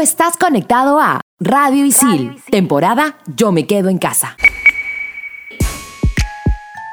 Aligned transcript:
estás 0.00 0.36
conectado 0.38 0.98
a 0.98 1.20
Radio 1.38 1.84
Isil, 1.84 2.42
temporada 2.50 3.18
Yo 3.26 3.52
me 3.52 3.66
quedo 3.66 3.90
en 3.90 3.98
casa. 3.98 4.36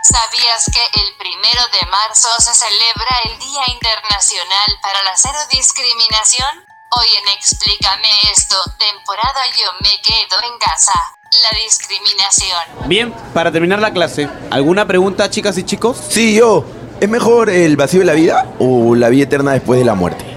¿Sabías 0.03 0.65
que 0.73 0.99
el 0.99 1.07
primero 1.17 1.61
de 1.71 1.89
marzo 1.89 2.27
se 2.39 2.53
celebra 2.53 3.15
el 3.25 3.39
Día 3.39 3.61
Internacional 3.73 4.69
para 4.81 5.03
la 5.03 5.11
Cero 5.15 5.37
Discriminación? 5.51 6.49
Hoy 6.97 7.07
en 7.21 7.33
Explícame 7.33 8.09
esto, 8.35 8.55
temporada 8.77 9.41
Yo 9.57 9.71
me 9.81 10.01
quedo 10.01 10.37
en 10.51 10.59
casa. 10.59 10.93
La 11.43 11.57
discriminación. 11.59 12.87
Bien, 12.87 13.13
para 13.33 13.51
terminar 13.51 13.79
la 13.79 13.91
clase, 13.91 14.29
¿alguna 14.49 14.87
pregunta, 14.87 15.29
chicas 15.29 15.57
y 15.57 15.63
chicos? 15.63 15.97
Sí, 16.09 16.35
yo. 16.35 16.65
¿Es 16.99 17.09
mejor 17.09 17.49
el 17.49 17.75
vacío 17.77 17.99
de 17.99 18.05
la 18.05 18.13
vida 18.13 18.45
o 18.59 18.95
la 18.95 19.09
vida 19.09 19.25
eterna 19.25 19.51
después 19.51 19.79
de 19.79 19.85
la 19.85 19.93
muerte? 19.93 20.36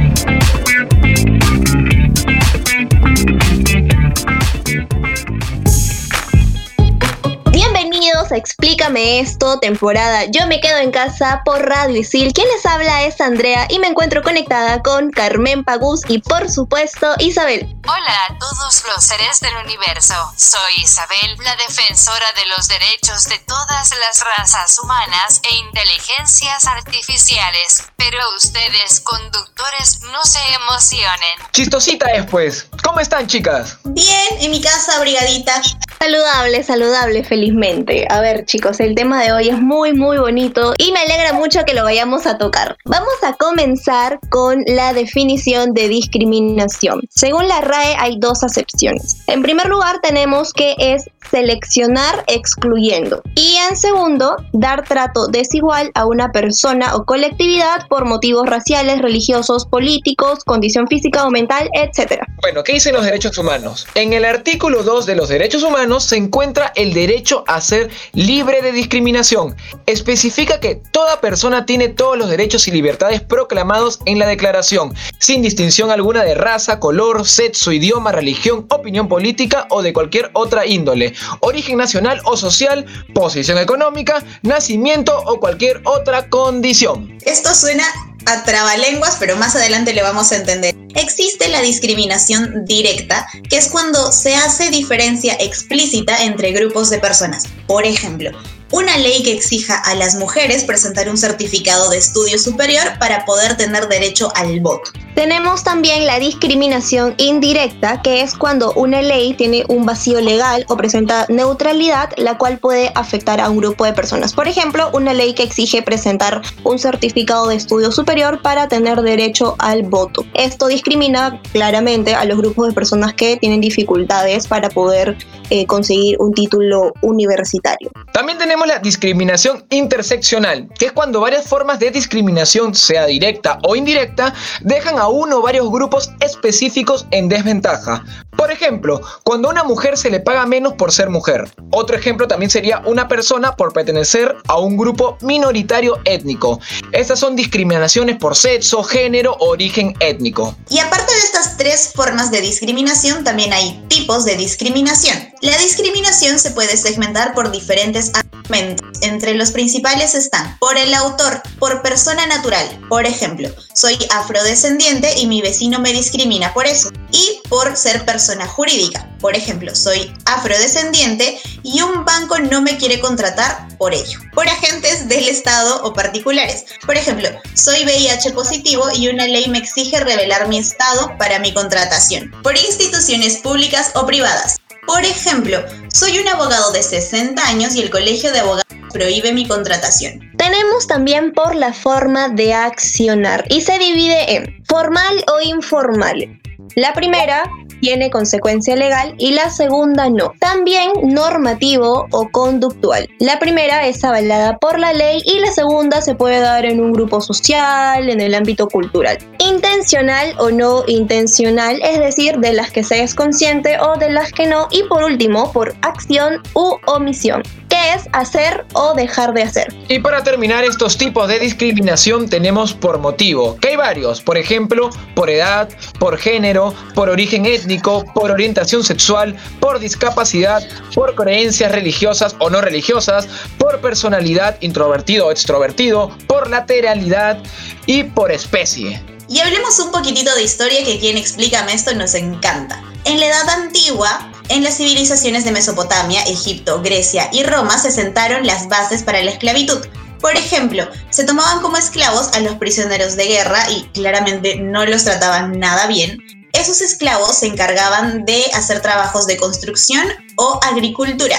Bienvenidos 8.31 8.33
a 8.33 8.37
Explícame 8.37 9.19
esto, 9.19 9.59
temporada 9.59 10.25
Yo 10.25 10.47
me 10.47 10.59
quedo 10.59 10.77
en 10.77 10.91
casa 10.91 11.41
por 11.43 11.61
Radio 11.67 11.97
Isil. 11.97 12.33
Quien 12.33 12.47
les 12.47 12.65
habla 12.65 13.03
es 13.03 13.19
Andrea 13.19 13.67
y 13.69 13.79
me 13.79 13.87
encuentro 13.87 14.21
conectada 14.23 14.81
con 14.81 15.11
Carmen 15.11 15.63
Pagus 15.63 16.01
y 16.07 16.19
por 16.19 16.49
supuesto 16.49 17.13
Isabel. 17.19 17.67
Hola 17.87 18.25
a 18.29 18.37
todos 18.39 18.83
los 18.87 19.03
seres 19.03 19.39
del 19.41 19.55
universo. 19.63 20.13
Soy 20.37 20.83
Isabel, 20.83 21.37
la 21.43 21.55
defensora 21.55 22.25
de 22.35 22.45
los 22.47 22.67
derechos 22.67 23.25
de 23.25 23.39
todas 23.39 23.91
las 23.99 24.23
razas 24.37 24.79
humanas 24.79 25.41
e 25.49 25.55
inteligencias 25.55 26.65
artificiales. 26.65 27.83
Pero 27.97 28.19
ustedes, 28.37 28.99
conductores, 29.01 30.01
no 30.11 30.23
se 30.23 30.39
emocionen. 30.53 31.51
Chistosita 31.51 32.07
después. 32.07 32.67
¿Cómo 32.83 32.99
están, 32.99 33.27
chicas? 33.27 33.77
Bien, 33.83 34.27
en 34.39 34.51
mi 34.51 34.61
casa, 34.61 34.99
brigadita. 34.99 35.61
Saludable, 36.01 36.63
saludable, 36.63 37.23
felizmente. 37.23 38.07
A 38.09 38.21
ver, 38.21 38.43
chicos, 38.45 38.79
el 38.79 38.95
tema 38.95 39.21
de 39.21 39.33
hoy 39.33 39.49
es 39.49 39.61
muy, 39.61 39.93
muy 39.93 40.17
bonito 40.17 40.73
y 40.79 40.91
me 40.91 40.99
alegra 40.99 41.33
mucho 41.33 41.63
que 41.63 41.75
lo 41.75 41.83
vayamos 41.83 42.25
a 42.25 42.39
tocar. 42.39 42.75
Vamos 42.85 43.13
a 43.21 43.33
comenzar 43.33 44.19
con 44.29 44.63
la 44.65 44.93
definición 44.93 45.75
de 45.75 45.89
discriminación. 45.89 47.01
Según 47.11 47.47
la 47.47 47.61
RAE 47.61 47.97
hay 47.99 48.17
dos 48.17 48.41
acepciones. 48.41 49.17
En 49.27 49.43
primer 49.43 49.67
lugar 49.67 49.99
tenemos 50.01 50.53
que 50.53 50.73
es 50.79 51.07
seleccionar 51.29 52.23
excluyendo 52.27 53.21
y 53.35 53.55
en 53.69 53.77
segundo 53.77 54.35
dar 54.53 54.83
trato 54.83 55.27
desigual 55.27 55.91
a 55.93 56.07
una 56.07 56.31
persona 56.31 56.95
o 56.95 57.05
colectividad 57.05 57.87
por 57.87 58.05
motivos 58.05 58.47
raciales, 58.47 59.03
religiosos, 59.03 59.67
políticos, 59.67 60.43
condición 60.43 60.87
física 60.87 61.25
o 61.25 61.29
mental, 61.29 61.69
etc. 61.73 62.23
Bueno, 62.41 62.63
¿qué 62.63 62.73
dicen 62.73 62.95
los 62.95 63.05
derechos 63.05 63.37
humanos? 63.37 63.87
En 63.93 64.13
el 64.13 64.25
artículo 64.25 64.81
2 64.81 65.05
de 65.05 65.15
los 65.15 65.29
derechos 65.29 65.61
humanos 65.61 65.90
se 65.99 66.17
encuentra 66.17 66.71
el 66.75 66.93
derecho 66.93 67.43
a 67.47 67.61
ser 67.61 67.89
libre 68.13 68.61
de 68.61 68.71
discriminación. 68.71 69.55
Especifica 69.85 70.59
que 70.59 70.75
toda 70.91 71.21
persona 71.21 71.65
tiene 71.65 71.89
todos 71.89 72.17
los 72.17 72.29
derechos 72.29 72.67
y 72.67 72.71
libertades 72.71 73.21
proclamados 73.21 73.99
en 74.05 74.19
la 74.19 74.27
declaración, 74.27 74.93
sin 75.17 75.41
distinción 75.41 75.91
alguna 75.91 76.23
de 76.23 76.35
raza, 76.35 76.79
color, 76.79 77.27
sexo, 77.27 77.71
idioma, 77.71 78.11
religión, 78.11 78.65
opinión 78.69 79.07
política 79.07 79.67
o 79.69 79.81
de 79.81 79.93
cualquier 79.93 80.29
otra 80.33 80.65
índole, 80.65 81.13
origen 81.41 81.77
nacional 81.77 82.21
o 82.25 82.37
social, 82.37 82.85
posición 83.13 83.57
económica, 83.57 84.23
nacimiento 84.41 85.17
o 85.25 85.39
cualquier 85.39 85.81
otra 85.85 86.29
condición. 86.29 87.17
Esto 87.25 87.53
suena 87.53 87.83
a 88.25 88.43
trabalenguas, 88.43 89.17
pero 89.19 89.35
más 89.35 89.55
adelante 89.55 89.93
le 89.93 90.01
vamos 90.01 90.31
a 90.31 90.37
entender. 90.37 90.75
Existe 90.95 91.47
la 91.49 91.61
discriminación 91.61 92.65
directa, 92.65 93.27
que 93.49 93.57
es 93.57 93.69
cuando 93.69 94.11
se 94.11 94.35
hace 94.35 94.69
diferencia 94.69 95.33
explícita 95.39 96.23
entre 96.23 96.51
grupos 96.51 96.89
de 96.89 96.99
personas. 96.99 97.45
Por 97.67 97.85
ejemplo, 97.85 98.31
una 98.71 98.97
ley 98.97 99.23
que 99.23 99.33
exija 99.33 99.77
a 99.77 99.95
las 99.95 100.15
mujeres 100.15 100.63
presentar 100.63 101.09
un 101.09 101.17
certificado 101.17 101.89
de 101.89 101.97
estudio 101.97 102.37
superior 102.39 102.83
para 102.99 103.25
poder 103.25 103.57
tener 103.57 103.87
derecho 103.87 104.31
al 104.35 104.59
voto. 104.61 104.91
Tenemos 105.15 105.63
también 105.63 106.07
la 106.07 106.19
discriminación 106.19 107.15
indirecta, 107.17 108.01
que 108.01 108.21
es 108.21 108.33
cuando 108.33 108.71
una 108.73 109.01
ley 109.01 109.33
tiene 109.33 109.65
un 109.67 109.85
vacío 109.85 110.21
legal 110.21 110.65
o 110.69 110.77
presenta 110.77 111.25
neutralidad, 111.27 112.11
la 112.15 112.37
cual 112.37 112.59
puede 112.59 112.91
afectar 112.95 113.41
a 113.41 113.49
un 113.49 113.57
grupo 113.57 113.83
de 113.83 113.91
personas. 113.91 114.33
Por 114.33 114.47
ejemplo, 114.47 114.89
una 114.93 115.13
ley 115.13 115.33
que 115.33 115.43
exige 115.43 115.81
presentar 115.81 116.41
un 116.63 116.79
certificado 116.79 117.47
de 117.47 117.55
estudio 117.55 117.91
superior 117.91 118.41
para 118.41 118.69
tener 118.69 119.01
derecho 119.01 119.55
al 119.59 119.83
voto. 119.83 120.25
Esto 120.33 120.67
discrimina 120.67 121.41
claramente 121.51 122.15
a 122.15 122.23
los 122.23 122.37
grupos 122.37 122.69
de 122.69 122.73
personas 122.73 123.13
que 123.13 123.35
tienen 123.35 123.59
dificultades 123.59 124.47
para 124.47 124.69
poder 124.69 125.17
eh, 125.49 125.65
conseguir 125.65 126.15
un 126.19 126.33
título 126.33 126.93
universitario. 127.01 127.91
También 128.13 128.37
tenemos 128.37 128.60
la 128.65 128.79
discriminación 128.79 129.65
interseccional, 129.69 130.67
que 130.77 130.87
es 130.87 130.91
cuando 130.91 131.21
varias 131.21 131.47
formas 131.47 131.79
de 131.79 131.91
discriminación, 131.91 132.73
sea 132.75 133.05
directa 133.05 133.59
o 133.63 133.75
indirecta, 133.75 134.33
dejan 134.61 134.99
a 134.99 135.07
uno 135.07 135.37
o 135.37 135.41
varios 135.41 135.69
grupos 135.71 136.11
específicos 136.19 137.05
en 137.11 137.29
desventaja. 137.29 138.03
Por 138.35 138.51
ejemplo, 138.51 139.01
cuando 139.23 139.49
a 139.49 139.51
una 139.51 139.63
mujer 139.63 139.97
se 139.97 140.09
le 140.09 140.19
paga 140.19 140.45
menos 140.45 140.73
por 140.73 140.91
ser 140.91 141.09
mujer. 141.09 141.51
Otro 141.71 141.95
ejemplo 141.95 142.27
también 142.27 142.49
sería 142.49 142.81
una 142.85 143.07
persona 143.07 143.55
por 143.55 143.73
pertenecer 143.73 144.35
a 144.47 144.57
un 144.57 144.77
grupo 144.77 145.17
minoritario 145.21 145.99
étnico. 146.05 146.59
Estas 146.91 147.19
son 147.19 147.35
discriminaciones 147.35 148.17
por 148.17 148.35
sexo, 148.35 148.83
género 148.83 149.35
origen 149.39 149.95
étnico. 149.99 150.55
Y 150.69 150.79
aparte 150.79 151.13
de 151.13 151.19
estas 151.19 151.57
tres 151.57 151.91
formas 151.93 152.31
de 152.31 152.41
discriminación, 152.41 153.23
también 153.23 153.53
hay 153.53 153.83
tipos 153.87 154.25
de 154.25 154.35
discriminación. 154.35 155.17
La 155.41 155.57
discriminación 155.57 156.39
se 156.39 156.51
puede 156.51 156.77
segmentar 156.77 157.33
por 157.33 157.51
diferentes 157.51 158.11
argumentos. 158.13 158.87
Entre 159.01 159.33
los 159.33 159.51
principales 159.51 160.15
están 160.15 160.57
por 160.59 160.77
el 160.77 160.93
autor, 160.93 161.41
por 161.59 161.81
persona 161.81 162.25
natural. 162.27 162.79
Por 162.89 163.05
ejemplo, 163.05 163.49
soy 163.73 163.97
afrodescendiente 164.11 165.17
y 165.17 165.27
mi 165.27 165.41
vecino 165.41 165.79
me 165.79 165.93
discrimina 165.93 166.53
por 166.53 166.65
eso. 166.65 166.89
Y 167.11 167.41
por 167.49 167.75
ser 167.75 168.05
persona 168.05 168.47
jurídica. 168.47 169.07
Por 169.19 169.35
ejemplo, 169.35 169.75
soy 169.75 170.13
afrodescendiente 170.25 171.39
y 171.63 171.81
un 171.81 172.05
banco 172.05 172.39
no 172.39 172.61
me 172.61 172.77
quiere 172.77 172.99
contratar 172.99 173.67
por 173.77 173.93
ello. 173.93 174.19
Por 174.33 174.47
agentes 174.47 175.07
del 175.07 175.27
Estado 175.27 175.83
o 175.83 175.93
particulares. 175.93 176.65
Por 176.85 176.97
ejemplo, 176.97 177.29
soy 177.53 177.83
VIH 177.83 178.31
positivo 178.31 178.85
y 178.95 179.09
una 179.09 179.27
ley 179.27 179.47
me 179.47 179.57
exige 179.57 179.99
revelar 179.99 180.47
mi 180.47 180.57
estado 180.57 181.17
para 181.17 181.39
mi 181.39 181.53
contratación. 181.53 182.31
Por 182.43 182.57
instituciones 182.57 183.37
públicas 183.37 183.91
o 183.95 184.05
privadas. 184.05 184.57
Por 184.87 185.03
ejemplo, 185.05 185.63
soy 185.93 186.17
un 186.19 186.27
abogado 186.27 186.71
de 186.71 186.81
60 186.81 187.45
años 187.47 187.75
y 187.75 187.81
el 187.81 187.89
colegio 187.89 188.31
de 188.31 188.39
abogados 188.39 188.65
prohíbe 188.91 189.31
mi 189.31 189.47
contratación. 189.47 190.19
Tenemos 190.37 190.87
también 190.87 191.33
por 191.33 191.55
la 191.55 191.73
forma 191.73 192.29
de 192.29 192.53
accionar 192.53 193.45
y 193.49 193.61
se 193.61 193.77
divide 193.77 194.35
en 194.35 194.63
formal 194.65 195.23
o 195.33 195.41
informal. 195.41 196.40
La 196.75 196.93
primera 196.93 197.43
tiene 197.81 198.09
consecuencia 198.09 198.75
legal 198.75 199.15
y 199.17 199.31
la 199.31 199.49
segunda 199.49 200.09
no. 200.09 200.33
También 200.39 200.91
normativo 201.03 202.07
o 202.11 202.29
conductual. 202.29 203.09
La 203.19 203.39
primera 203.39 203.87
es 203.87 204.03
avalada 204.03 204.57
por 204.57 204.79
la 204.79 204.93
ley 204.93 205.21
y 205.25 205.39
la 205.39 205.51
segunda 205.51 206.01
se 206.01 206.15
puede 206.15 206.39
dar 206.39 206.65
en 206.65 206.79
un 206.79 206.93
grupo 206.93 207.19
social, 207.19 208.07
en 208.09 208.21
el 208.21 208.35
ámbito 208.35 208.69
cultural. 208.69 209.17
Intencional 209.39 210.33
o 210.37 210.51
no 210.51 210.83
intencional, 210.87 211.81
es 211.83 211.99
decir, 211.99 212.37
de 212.37 212.53
las 212.53 212.71
que 212.71 212.83
se 212.83 213.03
es 213.03 213.15
consciente 213.15 213.77
o 213.79 213.97
de 213.97 214.11
las 214.11 214.31
que 214.31 214.47
no. 214.47 214.67
Y 214.71 214.83
por 214.83 215.03
último, 215.03 215.51
por 215.51 215.73
acción 215.81 216.41
u 216.53 216.77
omisión 216.85 217.43
es 217.93 218.07
hacer 218.13 218.65
o 218.73 218.93
dejar 218.93 219.33
de 219.33 219.43
hacer. 219.43 219.73
Y 219.87 219.99
para 219.99 220.23
terminar 220.23 220.63
estos 220.63 220.97
tipos 220.97 221.27
de 221.27 221.39
discriminación 221.39 222.29
tenemos 222.29 222.73
por 222.73 222.99
motivo, 222.99 223.57
que 223.57 223.69
hay 223.69 223.75
varios, 223.75 224.21
por 224.21 224.37
ejemplo, 224.37 224.89
por 225.15 225.29
edad, 225.29 225.69
por 225.99 226.17
género, 226.17 226.73
por 226.93 227.09
origen 227.09 227.45
étnico, 227.45 228.05
por 228.13 228.31
orientación 228.31 228.83
sexual, 228.83 229.35
por 229.59 229.79
discapacidad, 229.79 230.63
por 230.93 231.15
creencias 231.15 231.71
religiosas 231.71 232.35
o 232.39 232.49
no 232.49 232.61
religiosas, 232.61 233.27
por 233.57 233.81
personalidad 233.81 234.57
introvertido 234.61 235.27
o 235.27 235.31
extrovertido, 235.31 236.11
por 236.27 236.49
lateralidad 236.49 237.37
y 237.85 238.03
por 238.03 238.31
especie. 238.31 239.01
Y 239.29 239.39
hablemos 239.39 239.79
un 239.79 239.91
poquitito 239.91 240.33
de 240.35 240.43
historia 240.43 240.83
que 240.83 240.99
quien 240.99 241.17
explícame 241.17 241.73
esto 241.73 241.93
nos 241.95 242.15
encanta. 242.15 242.83
En 243.05 243.19
la 243.19 243.27
edad 243.27 243.49
antigua, 243.49 244.30
En 244.51 244.65
las 244.65 244.75
civilizaciones 244.75 245.45
de 245.45 245.53
Mesopotamia, 245.53 246.23
Egipto, 246.23 246.81
Grecia 246.81 247.29
y 247.31 247.43
Roma 247.43 247.79
se 247.79 247.89
sentaron 247.89 248.45
las 248.45 248.67
bases 248.67 249.01
para 249.01 249.23
la 249.23 249.31
esclavitud. 249.31 249.79
Por 250.19 250.35
ejemplo, 250.35 250.85
se 251.09 251.23
tomaban 251.23 251.61
como 251.61 251.77
esclavos 251.77 252.27
a 252.33 252.41
los 252.41 252.55
prisioneros 252.55 253.15
de 253.15 253.27
guerra 253.27 253.71
y 253.71 253.83
claramente 253.93 254.57
no 254.57 254.85
los 254.85 255.05
trataban 255.05 255.57
nada 255.57 255.87
bien. 255.87 256.17
Esos 256.51 256.81
esclavos 256.81 257.37
se 257.37 257.47
encargaban 257.47 258.25
de 258.25 258.43
hacer 258.53 258.81
trabajos 258.81 259.25
de 259.25 259.37
construcción 259.37 260.05
o 260.35 260.59
agricultura 260.69 261.37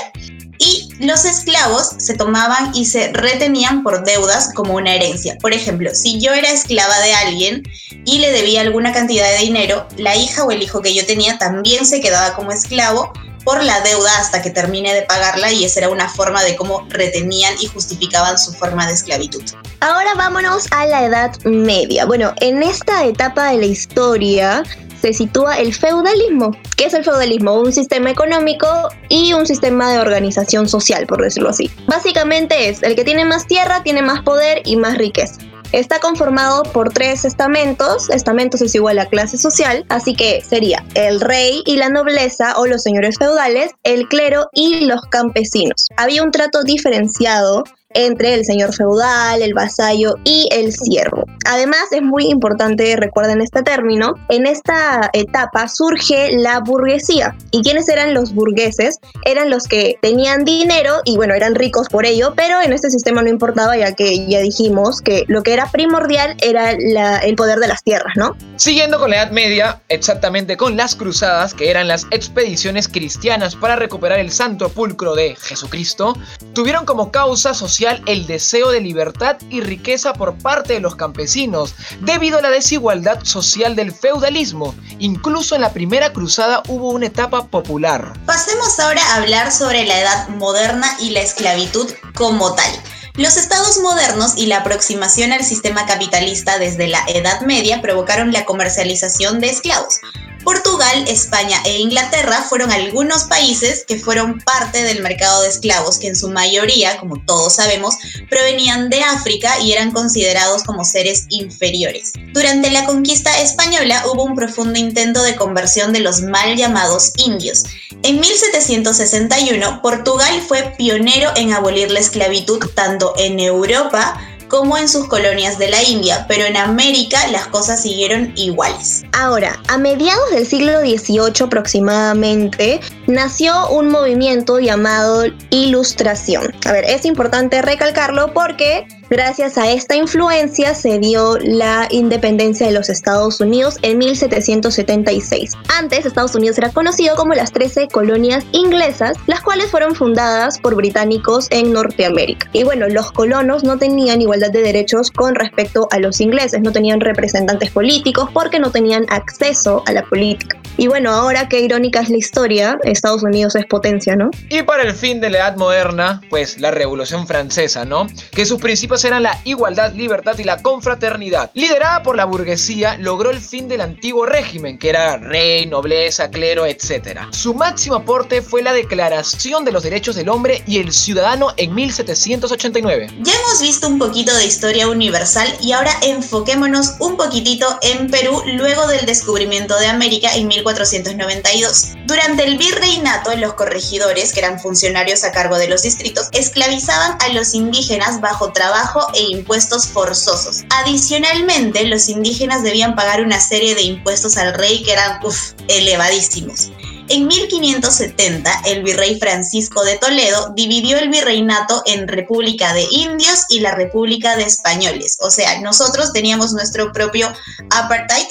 y 0.62 0.88
los 1.00 1.24
esclavos 1.24 1.94
se 1.98 2.14
tomaban 2.14 2.72
y 2.74 2.84
se 2.84 3.12
retenían 3.12 3.82
por 3.82 4.04
deudas 4.04 4.50
como 4.54 4.74
una 4.74 4.94
herencia. 4.94 5.36
Por 5.40 5.52
ejemplo, 5.52 5.90
si 5.92 6.20
yo 6.20 6.32
era 6.32 6.50
esclava 6.50 7.00
de 7.00 7.12
alguien 7.14 7.62
y 8.04 8.20
le 8.20 8.30
debía 8.30 8.60
alguna 8.60 8.92
cantidad 8.92 9.28
de 9.32 9.44
dinero, 9.44 9.88
la 9.96 10.14
hija 10.14 10.44
o 10.44 10.52
el 10.52 10.62
hijo 10.62 10.80
que 10.80 10.94
yo 10.94 11.04
tenía 11.04 11.36
también 11.36 11.84
se 11.84 12.00
quedaba 12.00 12.34
como 12.36 12.52
esclavo 12.52 13.12
por 13.44 13.60
la 13.64 13.80
deuda 13.80 14.10
hasta 14.20 14.40
que 14.40 14.50
termine 14.50 14.94
de 14.94 15.02
pagarla 15.02 15.50
y 15.50 15.64
esa 15.64 15.80
era 15.80 15.88
una 15.88 16.08
forma 16.08 16.44
de 16.44 16.54
cómo 16.54 16.86
retenían 16.90 17.54
y 17.60 17.66
justificaban 17.66 18.38
su 18.38 18.52
forma 18.52 18.86
de 18.86 18.92
esclavitud. 18.92 19.42
Ahora 19.80 20.14
vámonos 20.14 20.66
a 20.70 20.86
la 20.86 21.04
Edad 21.04 21.36
Media. 21.42 22.04
Bueno, 22.04 22.34
en 22.40 22.62
esta 22.62 23.04
etapa 23.04 23.50
de 23.50 23.58
la 23.58 23.66
historia 23.66 24.62
se 25.02 25.12
sitúa 25.12 25.58
el 25.58 25.74
feudalismo. 25.74 26.56
¿Qué 26.76 26.84
es 26.84 26.94
el 26.94 27.04
feudalismo? 27.04 27.60
Un 27.60 27.72
sistema 27.72 28.10
económico 28.10 28.68
y 29.08 29.32
un 29.32 29.46
sistema 29.46 29.92
de 29.92 29.98
organización 29.98 30.68
social, 30.68 31.06
por 31.06 31.20
decirlo 31.20 31.50
así. 31.50 31.70
Básicamente 31.88 32.68
es 32.68 32.84
el 32.84 32.94
que 32.94 33.04
tiene 33.04 33.24
más 33.24 33.48
tierra, 33.48 33.82
tiene 33.82 34.00
más 34.00 34.22
poder 34.22 34.62
y 34.64 34.76
más 34.76 34.96
riqueza. 34.96 35.40
Está 35.72 36.00
conformado 36.00 36.62
por 36.64 36.92
tres 36.92 37.24
estamentos. 37.24 38.10
Estamentos 38.10 38.60
es 38.60 38.74
igual 38.74 38.98
a 38.98 39.06
clase 39.06 39.38
social, 39.38 39.84
así 39.88 40.14
que 40.14 40.42
sería 40.42 40.84
el 40.94 41.20
rey 41.20 41.62
y 41.64 41.76
la 41.76 41.88
nobleza 41.88 42.54
o 42.58 42.66
los 42.66 42.82
señores 42.82 43.16
feudales, 43.18 43.72
el 43.82 44.06
clero 44.06 44.48
y 44.52 44.84
los 44.84 45.00
campesinos. 45.10 45.88
Había 45.96 46.22
un 46.22 46.30
trato 46.30 46.62
diferenciado 46.62 47.64
entre 47.94 48.34
el 48.34 48.44
señor 48.44 48.74
feudal, 48.74 49.42
el 49.42 49.54
vasallo 49.54 50.14
y 50.24 50.48
el 50.52 50.72
siervo. 50.72 51.24
Además, 51.44 51.90
es 51.90 52.02
muy 52.02 52.26
importante, 52.26 52.94
recuerden 52.96 53.40
este 53.40 53.62
término, 53.62 54.14
en 54.28 54.46
esta 54.46 55.10
etapa 55.12 55.68
surge 55.68 56.36
la 56.38 56.60
burguesía. 56.60 57.34
¿Y 57.50 57.62
quiénes 57.62 57.88
eran 57.88 58.14
los 58.14 58.32
burgueses? 58.32 58.98
Eran 59.24 59.50
los 59.50 59.64
que 59.64 59.96
tenían 60.00 60.44
dinero 60.44 61.00
y 61.04 61.16
bueno, 61.16 61.34
eran 61.34 61.54
ricos 61.54 61.88
por 61.88 62.06
ello, 62.06 62.34
pero 62.36 62.62
en 62.62 62.72
este 62.72 62.90
sistema 62.90 63.22
no 63.22 63.28
importaba 63.28 63.76
ya 63.76 63.92
que 63.92 64.26
ya 64.26 64.40
dijimos 64.40 65.00
que 65.00 65.24
lo 65.26 65.42
que 65.42 65.52
era 65.52 65.70
primordial 65.70 66.36
era 66.40 66.70
el 66.70 67.36
poder 67.36 67.58
de 67.58 67.68
las 67.68 67.82
tierras, 67.82 68.14
¿no? 68.16 68.36
Siguiendo 68.56 68.98
con 68.98 69.10
la 69.10 69.16
Edad 69.16 69.32
Media, 69.32 69.80
exactamente 69.88 70.56
con 70.56 70.76
las 70.76 70.94
cruzadas, 70.94 71.54
que 71.54 71.70
eran 71.70 71.88
las 71.88 72.06
expediciones 72.10 72.86
cristianas 72.88 73.56
para 73.56 73.76
recuperar 73.76 74.20
el 74.20 74.30
santo 74.30 74.68
pulcro 74.68 75.14
de 75.14 75.34
Jesucristo, 75.36 76.16
tuvieron 76.54 76.86
como 76.86 77.10
causa 77.10 77.52
social 77.52 77.81
el 78.06 78.26
deseo 78.26 78.70
de 78.70 78.80
libertad 78.80 79.36
y 79.50 79.60
riqueza 79.60 80.12
por 80.12 80.38
parte 80.38 80.74
de 80.74 80.80
los 80.80 80.96
campesinos, 80.96 81.74
debido 82.00 82.38
a 82.38 82.42
la 82.42 82.50
desigualdad 82.50 83.24
social 83.24 83.76
del 83.76 83.92
feudalismo. 83.92 84.74
Incluso 84.98 85.54
en 85.54 85.62
la 85.62 85.72
primera 85.72 86.12
cruzada 86.12 86.62
hubo 86.68 86.90
una 86.90 87.06
etapa 87.06 87.46
popular. 87.46 88.12
Pasemos 88.26 88.78
ahora 88.78 89.02
a 89.02 89.16
hablar 89.16 89.52
sobre 89.52 89.84
la 89.84 90.00
edad 90.00 90.28
moderna 90.28 90.86
y 91.00 91.10
la 91.10 91.20
esclavitud 91.20 91.90
como 92.14 92.54
tal. 92.54 92.70
Los 93.14 93.36
estados 93.36 93.78
modernos 93.80 94.38
y 94.38 94.46
la 94.46 94.58
aproximación 94.58 95.32
al 95.32 95.44
sistema 95.44 95.84
capitalista 95.84 96.58
desde 96.58 96.88
la 96.88 97.04
Edad 97.08 97.42
Media 97.42 97.82
provocaron 97.82 98.32
la 98.32 98.46
comercialización 98.46 99.38
de 99.38 99.50
esclavos. 99.50 100.00
Portugal, 100.44 101.04
España 101.08 101.60
e 101.64 101.78
Inglaterra 101.78 102.44
fueron 102.48 102.72
algunos 102.72 103.24
países 103.24 103.84
que 103.86 103.98
fueron 103.98 104.40
parte 104.40 104.82
del 104.82 105.02
mercado 105.02 105.42
de 105.42 105.48
esclavos 105.48 105.98
que 105.98 106.08
en 106.08 106.16
su 106.16 106.30
mayoría, 106.30 106.98
como 106.98 107.24
todos 107.24 107.54
sabemos, 107.54 107.96
provenían 108.28 108.90
de 108.90 109.02
África 109.02 109.58
y 109.60 109.72
eran 109.72 109.92
considerados 109.92 110.62
como 110.64 110.84
seres 110.84 111.26
inferiores. 111.28 112.12
Durante 112.32 112.70
la 112.70 112.84
conquista 112.84 113.40
española 113.40 114.02
hubo 114.12 114.24
un 114.24 114.34
profundo 114.34 114.78
intento 114.78 115.22
de 115.22 115.36
conversión 115.36 115.92
de 115.92 116.00
los 116.00 116.22
mal 116.22 116.56
llamados 116.56 117.12
indios. 117.16 117.64
En 118.02 118.18
1761, 118.20 119.80
Portugal 119.82 120.42
fue 120.46 120.74
pionero 120.76 121.30
en 121.36 121.52
abolir 121.52 121.90
la 121.90 122.00
esclavitud 122.00 122.58
tanto 122.74 123.14
en 123.16 123.38
Europa 123.38 124.18
como 124.52 124.76
en 124.76 124.86
sus 124.86 125.08
colonias 125.08 125.58
de 125.58 125.70
la 125.70 125.82
India, 125.82 126.26
pero 126.28 126.44
en 126.44 126.58
América 126.58 127.26
las 127.28 127.46
cosas 127.46 127.80
siguieron 127.80 128.34
iguales. 128.36 129.02
Ahora, 129.12 129.58
a 129.68 129.78
mediados 129.78 130.30
del 130.30 130.46
siglo 130.46 130.78
XVIII 130.80 131.46
aproximadamente, 131.46 132.82
nació 133.06 133.68
un 133.70 133.90
movimiento 133.90 134.58
llamado 134.58 135.24
Ilustración. 135.50 136.54
A 136.66 136.72
ver, 136.72 136.84
es 136.84 137.04
importante 137.04 137.62
recalcarlo 137.62 138.32
porque 138.32 138.86
Gracias 139.12 139.58
a 139.58 139.70
esta 139.70 139.94
influencia 139.94 140.74
se 140.74 140.98
dio 140.98 141.36
la 141.36 141.86
independencia 141.90 142.66
de 142.66 142.72
los 142.72 142.88
Estados 142.88 143.42
Unidos 143.42 143.78
en 143.82 143.98
1776. 143.98 145.52
Antes, 145.78 146.06
Estados 146.06 146.34
Unidos 146.34 146.56
era 146.56 146.70
conocido 146.70 147.14
como 147.14 147.34
las 147.34 147.52
13 147.52 147.88
colonias 147.88 148.46
inglesas, 148.52 149.18
las 149.26 149.42
cuales 149.42 149.70
fueron 149.70 149.94
fundadas 149.94 150.58
por 150.58 150.76
británicos 150.76 151.48
en 151.50 151.74
Norteamérica. 151.74 152.48
Y 152.54 152.64
bueno, 152.64 152.88
los 152.88 153.12
colonos 153.12 153.64
no 153.64 153.76
tenían 153.76 154.22
igualdad 154.22 154.50
de 154.50 154.62
derechos 154.62 155.10
con 155.10 155.34
respecto 155.34 155.88
a 155.90 155.98
los 155.98 156.18
ingleses, 156.22 156.62
no 156.62 156.72
tenían 156.72 157.00
representantes 157.00 157.70
políticos 157.70 158.30
porque 158.32 158.60
no 158.60 158.70
tenían 158.70 159.04
acceso 159.10 159.82
a 159.84 159.92
la 159.92 160.04
política. 160.04 160.61
Y 160.78 160.86
bueno, 160.86 161.12
ahora 161.12 161.48
qué 161.48 161.60
irónica 161.60 162.00
es 162.00 162.08
la 162.08 162.16
historia, 162.16 162.78
Estados 162.84 163.22
Unidos 163.22 163.54
es 163.56 163.66
potencia, 163.66 164.16
¿no? 164.16 164.30
Y 164.48 164.62
para 164.62 164.82
el 164.82 164.94
fin 164.94 165.20
de 165.20 165.28
la 165.28 165.38
Edad 165.38 165.56
Moderna, 165.56 166.22
pues 166.30 166.58
la 166.58 166.70
Revolución 166.70 167.26
Francesa, 167.26 167.84
¿no? 167.84 168.06
Que 168.30 168.46
sus 168.46 168.60
principios 168.60 169.04
eran 169.04 169.22
la 169.22 169.38
igualdad, 169.44 169.92
libertad 169.92 170.38
y 170.38 170.44
la 170.44 170.62
confraternidad. 170.62 171.50
Liderada 171.54 172.02
por 172.02 172.16
la 172.16 172.24
burguesía, 172.24 172.96
logró 172.96 173.30
el 173.30 173.40
fin 173.40 173.68
del 173.68 173.82
antiguo 173.82 174.24
régimen, 174.24 174.78
que 174.78 174.88
era 174.88 175.18
rey, 175.18 175.66
nobleza, 175.66 176.30
clero, 176.30 176.64
etc. 176.64 177.20
Su 177.30 177.54
máximo 177.54 177.96
aporte 177.96 178.40
fue 178.40 178.62
la 178.62 178.72
Declaración 178.72 179.64
de 179.64 179.72
los 179.72 179.82
Derechos 179.82 180.16
del 180.16 180.30
Hombre 180.30 180.62
y 180.66 180.78
el 180.78 180.92
Ciudadano 180.92 181.48
en 181.58 181.74
1789. 181.74 183.08
Ya 183.20 183.32
hemos 183.34 183.60
visto 183.60 183.88
un 183.88 183.98
poquito 183.98 184.34
de 184.34 184.46
historia 184.46 184.88
universal 184.88 185.48
y 185.60 185.72
ahora 185.72 185.92
enfoquémonos 186.02 186.96
un 186.98 187.16
poquitito 187.16 187.66
en 187.82 188.10
Perú 188.10 188.42
luego 188.46 188.86
del 188.86 189.04
descubrimiento 189.04 189.78
de 189.78 189.86
América 189.86 190.34
en 190.34 190.48
1492. 190.64 191.94
Durante 192.06 192.44
el 192.44 192.58
virreinato, 192.58 193.34
los 193.36 193.54
corregidores, 193.54 194.32
que 194.32 194.40
eran 194.40 194.60
funcionarios 194.60 195.24
a 195.24 195.32
cargo 195.32 195.58
de 195.58 195.68
los 195.68 195.82
distritos, 195.82 196.28
esclavizaban 196.32 197.16
a 197.20 197.28
los 197.28 197.54
indígenas 197.54 198.20
bajo 198.20 198.52
trabajo 198.52 199.06
e 199.14 199.22
impuestos 199.22 199.86
forzosos. 199.86 200.64
Adicionalmente, 200.70 201.84
los 201.84 202.08
indígenas 202.08 202.62
debían 202.62 202.94
pagar 202.94 203.22
una 203.22 203.40
serie 203.40 203.74
de 203.74 203.82
impuestos 203.82 204.36
al 204.36 204.54
rey 204.54 204.82
que 204.82 204.92
eran 204.92 205.20
elevadísimos. 205.68 206.70
En 207.08 207.26
1570, 207.26 208.62
el 208.66 208.82
virrey 208.82 209.18
Francisco 209.18 209.84
de 209.84 209.98
Toledo 209.98 210.52
dividió 210.54 210.98
el 210.98 211.08
virreinato 211.08 211.82
en 211.86 212.08
República 212.08 212.72
de 212.72 212.86
Indios 212.90 213.44
y 213.48 213.60
la 213.60 213.74
República 213.74 214.36
de 214.36 214.44
Españoles. 214.44 215.18
O 215.20 215.30
sea, 215.30 215.60
nosotros 215.60 216.12
teníamos 216.12 216.52
nuestro 216.52 216.92
propio 216.92 217.32
apartheid 217.70 218.26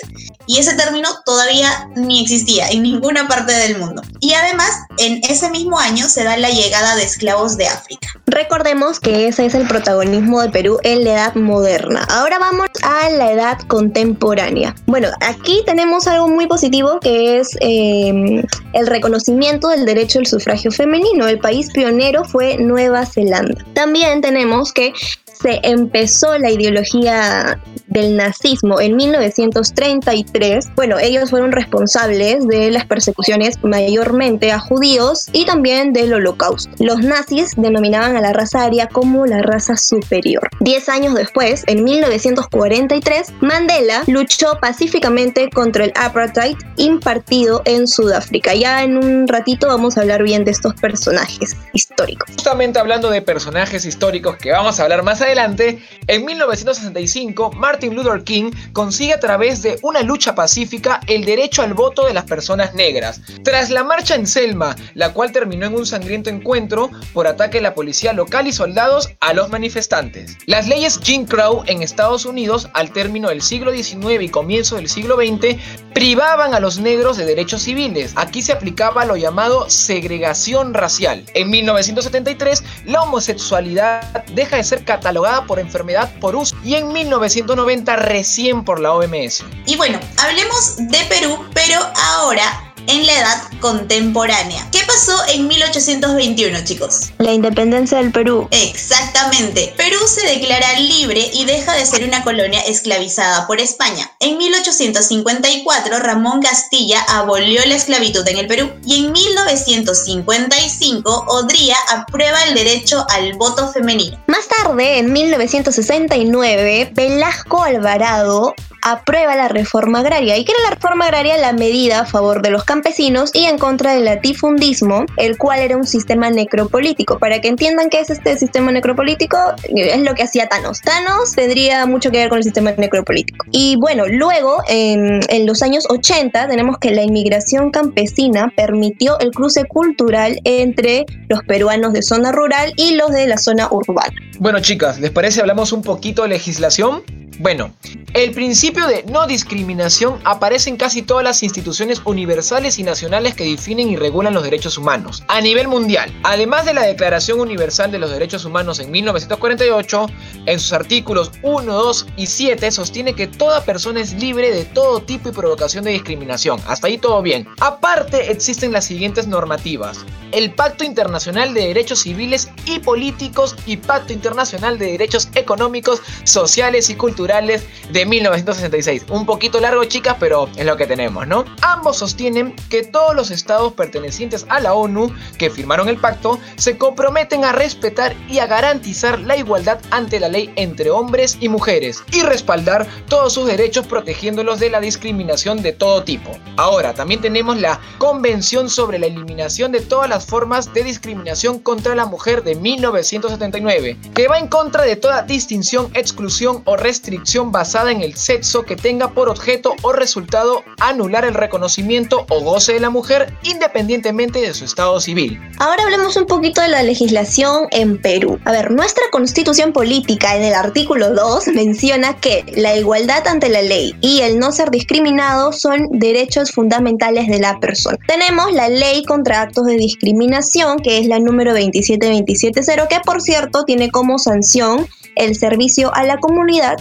y 0.48 0.58
ese 0.60 0.74
término 0.76 1.10
todavía 1.26 1.90
ni 1.96 2.22
existía 2.22 2.70
en 2.70 2.84
ninguna 2.84 3.28
parte 3.28 3.54
del 3.54 3.78
mundo. 3.78 4.02
Y 4.20 4.34
además, 4.34 4.72
en 5.02 5.20
ese 5.28 5.50
mismo 5.50 5.80
año 5.80 6.08
se 6.08 6.24
da 6.24 6.38
la 6.38 6.50
llegada 6.50 6.96
de 6.96 7.04
esclavos 7.04 7.58
de 7.58 7.68
África. 7.68 8.08
Recordemos 8.28 9.00
que 9.00 9.28
ese 9.28 9.48
es 9.48 9.56
el 9.56 9.68
protagonismo 9.68 10.42
de 10.42 10.50
Perú 10.50 10.78
en 10.84 11.04
la 11.04 11.14
edad 11.14 11.36
moderna. 11.36 12.06
Ahora 12.10 12.38
vamos 12.38 12.68
a 12.84 13.10
la 13.10 13.32
edad 13.32 13.60
contemporánea. 13.68 14.76
Bueno, 14.86 15.10
aquí 15.22 15.64
tenemos 15.66 16.08
algo 16.08 16.28
muy 16.28 16.46
positivo 16.46 17.00
que 17.00 17.40
es 17.40 17.58
eh, 17.62 18.44
el 18.74 18.88
reconocimiento 18.88 19.70
del 19.70 19.86
derecho 19.86 20.20
al 20.20 20.28
sufragio 20.28 20.72
femenino. 20.72 21.28
El 21.28 21.40
país 21.40 21.72
pionero 21.72 22.24
fue 22.24 22.58
Nueva 22.58 23.06
Zelanda. 23.06 23.66
También 23.74 24.22
tenemos 24.22 24.72
que 24.72 24.94
se 25.42 25.60
empezó 25.64 26.38
la 26.38 26.52
ideología 26.52 27.60
del 27.88 28.16
nazismo 28.16 28.80
en 28.80 28.96
1933, 28.96 30.72
bueno, 30.76 30.98
ellos 30.98 31.30
fueron 31.30 31.52
responsables 31.52 32.48
de 32.48 32.72
las 32.72 32.86
persecuciones 32.86 33.62
mayormente 33.64 34.52
a 34.52 34.60
judíos 34.60 35.28
y 35.34 35.46
también 35.46 35.92
del 35.92 36.14
holocausto. 36.14 36.72
Los 36.80 37.02
nazis 37.02 37.52
denominaban 37.58 38.16
a 38.16 38.22
la 38.22 38.32
raza 38.32 38.64
aria 38.64 38.88
como 38.88 39.26
la 39.26 39.42
raza 39.42 39.76
superior. 39.76 40.48
Diez 40.62 40.88
años 40.88 41.16
después, 41.16 41.64
en 41.68 41.84
1943, 41.84 43.34
Mandela 43.42 44.04
luchó 44.08 44.58
pacíficamente 44.62 45.50
contra 45.50 45.84
el 45.84 45.94
apartheid 45.96 46.56
impartido 46.78 47.62
en 47.66 47.88
Sudáfrica. 47.88 48.54
Ya 48.54 48.84
en 48.84 48.98
un 48.98 49.28
ratito 49.28 49.68
vamos 49.68 49.98
a 49.98 50.02
hablar 50.02 50.24
bien 50.24 50.46
de 50.46 50.52
estos 50.52 50.76
personajes 50.76 51.58
históricos. 51.74 52.30
Justamente 52.34 52.80
hablando 52.80 53.10
de 53.10 53.22
personajes 53.22 53.86
históricos 53.86 54.38
que 54.38 54.52
vamos 54.52 54.80
a 54.80 54.84
hablar 54.84 55.04
más 55.04 55.22
adelante, 55.22 55.31
adelante, 55.32 55.80
en 56.08 56.26
1965, 56.26 57.52
Martin 57.54 57.96
Luther 57.96 58.24
King 58.24 58.52
consigue 58.74 59.14
a 59.14 59.20
través 59.20 59.62
de 59.62 59.80
una 59.82 60.02
lucha 60.02 60.36
pacífica 60.36 61.00
el 61.08 61.26
derecho 61.26 61.62
al 61.62 61.74
voto 61.74 62.06
de 62.06 62.14
las 62.14 62.26
personas 62.26 62.74
negras. 62.74 63.22
Tras 63.44 63.70
la 63.70 63.84
marcha 63.84 64.16
en 64.16 64.28
Selma, 64.28 64.76
la 64.94 65.14
cual 65.14 65.32
terminó 65.32 65.66
en 65.66 65.76
un 65.76 65.86
sangriento 65.86 66.30
encuentro 66.30 66.90
por 67.14 67.28
ataque 67.28 67.58
de 67.58 67.64
la 67.64 67.74
policía 67.74 68.14
local 68.14 68.48
y 68.48 68.54
soldados 68.54 69.10
a 69.20 69.34
los 69.34 69.50
manifestantes. 69.50 70.38
Las 70.46 70.68
leyes 70.68 71.00
Jim 71.02 71.26
Crow 71.26 71.64
en 71.68 71.82
Estados 71.82 72.26
Unidos, 72.26 72.70
al 72.74 72.92
término 72.92 73.30
del 73.30 73.42
siglo 73.42 73.72
XIX 73.72 74.22
y 74.22 74.30
comienzo 74.30 74.76
del 74.76 74.90
siglo 74.90 75.16
XX, 75.16 75.58
privaban 75.94 76.54
a 76.54 76.60
los 76.60 76.80
negros 76.80 77.18
de 77.18 77.26
derechos 77.26 77.64
civiles. 77.64 78.14
Aquí 78.16 78.42
se 78.42 78.52
aplicaba 78.52 79.06
lo 79.06 79.16
llamado 79.16 79.70
segregación 79.70 80.74
racial. 80.74 81.26
En 81.34 81.50
1973, 81.50 82.64
la 82.86 83.04
homosexualidad 83.04 84.26
deja 84.34 84.58
de 84.58 84.64
ser 84.64 84.84
catalogada 84.86 85.46
por 85.46 85.60
enfermedad 85.60 86.12
por 86.20 86.36
uso 86.36 86.56
y 86.64 86.76
en 86.76 86.92
1990 86.92 87.96
recién 87.98 88.64
por 88.64 88.80
la 88.80 88.94
OMS. 88.94 89.44
Y 89.66 89.76
bueno, 89.78 90.00
hablemos 90.18 90.78
de 90.78 91.00
Perú, 91.10 91.46
pero 91.54 91.80
ahora 91.96 92.71
en 92.88 93.06
la 93.06 93.14
edad 93.14 93.44
contemporánea. 93.60 94.68
¿Qué 94.72 94.80
pasó 94.88 95.16
en 95.30 95.48
1821, 95.48 96.64
chicos? 96.64 97.12
La 97.18 97.34
independencia 97.34 97.98
del 98.00 98.12
Perú. 98.12 98.48
Exactamente. 98.52 99.74
Perú 99.78 99.98
se 100.08 100.26
declara 100.28 100.80
libre 100.80 101.30
y 101.34 101.46
deja 101.46 101.76
de 101.76 101.86
ser 101.86 102.04
una 102.04 102.24
colonia 102.24 102.62
esclavizada 102.62 103.46
por 103.48 103.60
España. 103.60 104.12
En 104.20 104.38
1854, 104.38 106.00
Ramón 106.00 106.42
Castilla 106.42 107.02
abolió 107.10 107.62
la 107.66 107.76
esclavitud 107.76 108.28
en 108.28 108.38
el 108.38 108.48
Perú 108.48 108.72
y 108.86 109.06
en 109.06 109.12
1955, 109.12 111.26
Odría 111.28 111.76
aprueba 111.90 112.42
el 112.44 112.56
derecho 112.56 113.06
al 113.10 113.34
voto 113.34 113.72
femenino. 113.72 114.18
Más 114.28 114.48
tarde, 114.48 115.00
en 115.00 115.12
1969, 115.14 116.92
Velasco 116.94 117.64
Alvarado 117.64 118.54
aprueba 118.82 119.36
la 119.36 119.48
reforma 119.48 120.00
agraria. 120.00 120.38
¿Y 120.38 120.46
qué 120.46 120.52
era 120.52 120.70
la 120.70 120.76
reforma 120.76 121.06
agraria? 121.06 121.38
La 121.38 121.54
medida 121.54 122.02
a 122.02 122.06
favor 122.06 122.42
de 122.42 122.50
los 122.50 122.64
campesinos 122.64 123.32
y 123.34 123.46
en 123.46 123.58
contra 123.58 123.94
del 123.94 124.06
latifundismo, 124.06 125.06
el 125.18 125.38
cual 125.38 125.60
era 125.60 125.78
un 125.78 125.86
sistema 125.86 126.30
necropolítico. 126.30 127.20
Para 127.20 127.40
que 127.42 127.48
entiendan 127.48 127.90
qué 127.90 128.00
es 128.00 128.10
este 128.10 128.38
sistema 128.38 128.72
necropolítico, 128.72 129.38
es 129.64 130.02
lo 130.02 130.14
que 130.14 130.24
hacía 130.24 130.48
Thanos. 130.48 130.82
Thanos 130.82 131.34
tendría 131.36 131.86
mucho 131.86 132.12
que 132.12 132.18
ver 132.18 132.30
con 132.30 132.40
el 132.40 132.44
sistema 132.44 132.72
necropolítico. 132.72 133.46
Y 133.52 133.76
bueno, 133.78 134.06
luego, 134.08 134.58
en, 134.68 135.20
en 135.30 135.46
los 135.46 135.62
años 135.62 135.86
80, 135.90 136.48
tenemos 136.48 136.78
que 136.78 136.92
la 136.92 137.04
inmigración 137.04 137.72
campesina 137.72 138.52
permitió 138.56 139.20
el 139.20 139.32
cruce 139.32 139.66
cultural 139.66 140.40
entre 140.44 141.06
los 141.30 141.44
peruanos 141.44 141.94
de 141.94 142.02
zona 142.02 142.32
rural 142.32 142.74
y 142.78 142.96
los 142.96 143.12
de 143.12 143.28
la 143.28 143.38
zona 143.38 143.68
urbana. 143.72 144.14
Bueno, 144.40 144.60
chicas, 144.60 145.00
¿les 145.00 145.12
parece 145.12 145.42
hablamos 145.42 145.72
un 145.72 145.84
poquito 145.84 146.24
de 146.24 146.30
legislación? 146.30 147.04
Bueno, 147.40 147.74
el 148.14 148.32
principio 148.32 148.86
de 148.88 149.04
no 149.04 149.26
discriminación 149.26 150.20
aparece 150.26 150.70
en 150.70 150.78
casi 150.78 151.02
todas 151.02 151.24
las 151.24 151.44
instituciones 151.44 152.02
universales 152.06 152.78
y 152.78 152.84
nacionales 152.84 153.36
que 153.36 153.46
definen 153.46 153.90
y 153.90 153.96
regulan 153.96 154.34
los 154.34 154.44
derechos 154.44 154.78
humanos 154.78 155.24
a 155.28 155.40
nivel 155.42 155.68
mundial. 155.68 156.12
Además 156.24 156.66
de 156.66 156.74
la 156.74 156.84
Declaración 156.84 157.40
Universal 157.40 157.92
de 157.92 158.00
los 158.00 158.12
Derechos 158.12 158.46
Humanos 158.46 158.80
en 158.80 158.92
1948, 158.92 160.08
en 160.46 160.60
sus 160.60 160.74
artículos 160.74 161.32
1, 161.42 161.74
2 161.74 162.08
y 162.18 162.28
7 162.28 162.70
sostiene 162.70 163.14
que 163.14 163.28
toda 163.28 163.64
persona 163.64 164.02
es 164.02 164.14
libre 164.14 164.52
de 164.52 164.66
todo 164.66 165.02
tipo 165.02 165.30
y 165.30 165.32
provocación 165.32 165.84
de 165.84 165.92
discriminación. 165.92 166.60
Hasta 166.68 166.88
ahí 166.88 166.98
todo 166.98 167.22
bien. 167.22 167.48
Aparte 167.60 168.32
existen 168.32 168.72
las 168.72 168.86
siguientes 168.86 169.28
normativas. 169.28 170.06
El 170.32 170.54
Pacto 170.54 170.84
Internacional 170.84 171.54
de 171.54 171.68
Derechos 171.68 172.00
Civiles 172.00 172.50
y 172.66 172.80
Políticos 172.80 173.56
y 173.66 173.78
Pacto 173.78 174.14
Internacional 174.14 174.78
de 174.78 174.92
Derechos 174.92 175.30
Económicos, 175.36 176.02
Sociales 176.24 176.90
y 176.90 176.96
Culturales 176.96 177.21
de 177.22 178.06
1966. 178.06 179.06
Un 179.10 179.28
poquito 179.28 179.60
largo, 179.60 179.84
chicas, 179.86 180.16
pero 180.20 180.50
es 180.56 180.66
lo 180.66 180.76
que 180.76 180.88
tenemos, 180.88 181.28
¿no? 181.28 181.46
Ambos 181.62 181.98
sostienen 181.98 182.56
que 182.70 182.82
todos 182.84 183.16
los 183.16 183.30
estados 183.30 183.74
pertenecientes 183.74 184.46
a 184.50 184.60
la 184.60 184.74
ONU 184.74 185.14
que 185.38 185.52
firmaron 185.52 185.88
el 185.88 185.98
pacto 185.98 186.40
se 186.56 186.78
comprometen 186.78 187.46
a 187.46 187.52
respetar 187.52 188.16
y 188.28 188.40
a 188.40 188.48
garantizar 188.48 189.20
la 189.20 189.38
igualdad 189.38 189.80
ante 189.92 190.20
la 190.20 190.30
ley 190.30 190.52
entre 190.56 190.90
hombres 190.90 191.38
y 191.40 191.48
mujeres 191.48 192.04
y 192.12 192.24
respaldar 192.24 192.88
todos 193.08 193.34
sus 193.34 193.46
derechos 193.46 193.86
protegiéndolos 193.86 194.60
de 194.60 194.72
la 194.72 194.82
discriminación 194.82 195.62
de 195.62 195.74
todo 195.74 196.04
tipo. 196.04 196.32
Ahora, 196.58 196.96
también 196.96 197.22
tenemos 197.22 197.60
la 197.60 197.80
Convención 198.00 198.68
sobre 198.68 198.98
la 198.98 199.06
Eliminación 199.06 199.72
de 199.72 199.82
todas 199.82 200.10
las 200.10 200.26
formas 200.26 200.74
de 200.74 200.84
discriminación 200.84 201.60
contra 201.60 201.94
la 201.94 202.06
mujer 202.06 202.44
de 202.44 202.56
1979, 202.56 203.98
que 204.16 204.28
va 204.28 204.40
en 204.40 204.48
contra 204.48 204.84
de 204.84 204.96
toda 204.96 205.22
distinción, 205.22 205.92
exclusión 205.94 206.64
o 206.66 206.78
restricción 206.78 207.11
basada 207.46 207.92
en 207.92 208.02
el 208.02 208.16
sexo 208.16 208.64
que 208.64 208.76
tenga 208.76 209.12
por 209.12 209.30
objeto 209.30 209.76
o 209.82 209.94
resultado 209.94 210.64
anular 210.80 211.26
el 211.26 211.34
reconocimiento 211.34 212.26
o 212.30 212.42
goce 212.42 212.74
de 212.74 212.80
la 212.80 212.90
mujer 212.90 213.34
independientemente 213.44 214.40
de 214.40 214.54
su 214.54 214.66
estado 214.66 215.00
civil. 215.00 215.40
Ahora 215.60 215.84
hablemos 215.84 216.16
un 216.16 216.26
poquito 216.26 216.62
de 216.62 216.68
la 216.68 216.84
legislación 216.84 217.68
en 217.72 218.02
Perú. 218.02 218.40
A 218.46 218.52
ver, 218.52 218.72
nuestra 218.72 219.04
constitución 219.12 219.74
política 219.74 220.36
en 220.36 220.44
el 220.44 220.54
artículo 220.54 221.14
2 221.14 221.48
menciona 221.48 222.16
que 222.18 222.46
la 222.56 222.76
igualdad 222.76 223.28
ante 223.28 223.50
la 223.50 223.62
ley 223.62 223.96
y 224.02 224.22
el 224.22 224.40
no 224.40 224.52
ser 224.52 224.72
discriminado 224.72 225.52
son 225.52 225.88
derechos 225.92 226.52
fundamentales 226.52 227.28
de 227.28 227.40
la 227.40 227.60
persona. 227.60 227.98
Tenemos 228.08 228.52
la 228.54 228.70
ley 228.70 229.04
contra 229.04 229.42
actos 229.42 229.66
de 229.66 229.76
discriminación, 229.76 230.80
que 230.80 231.00
es 231.00 231.08
la 231.08 231.20
número 231.20 231.54
27270, 231.54 232.88
que 232.88 233.00
por 233.02 233.22
cierto 233.22 233.64
tiene 233.64 233.90
como 233.92 234.18
sanción 234.20 234.88
el 235.16 235.36
servicio 235.36 235.94
a 235.94 236.04
la 236.04 236.18
comunidad 236.18 236.78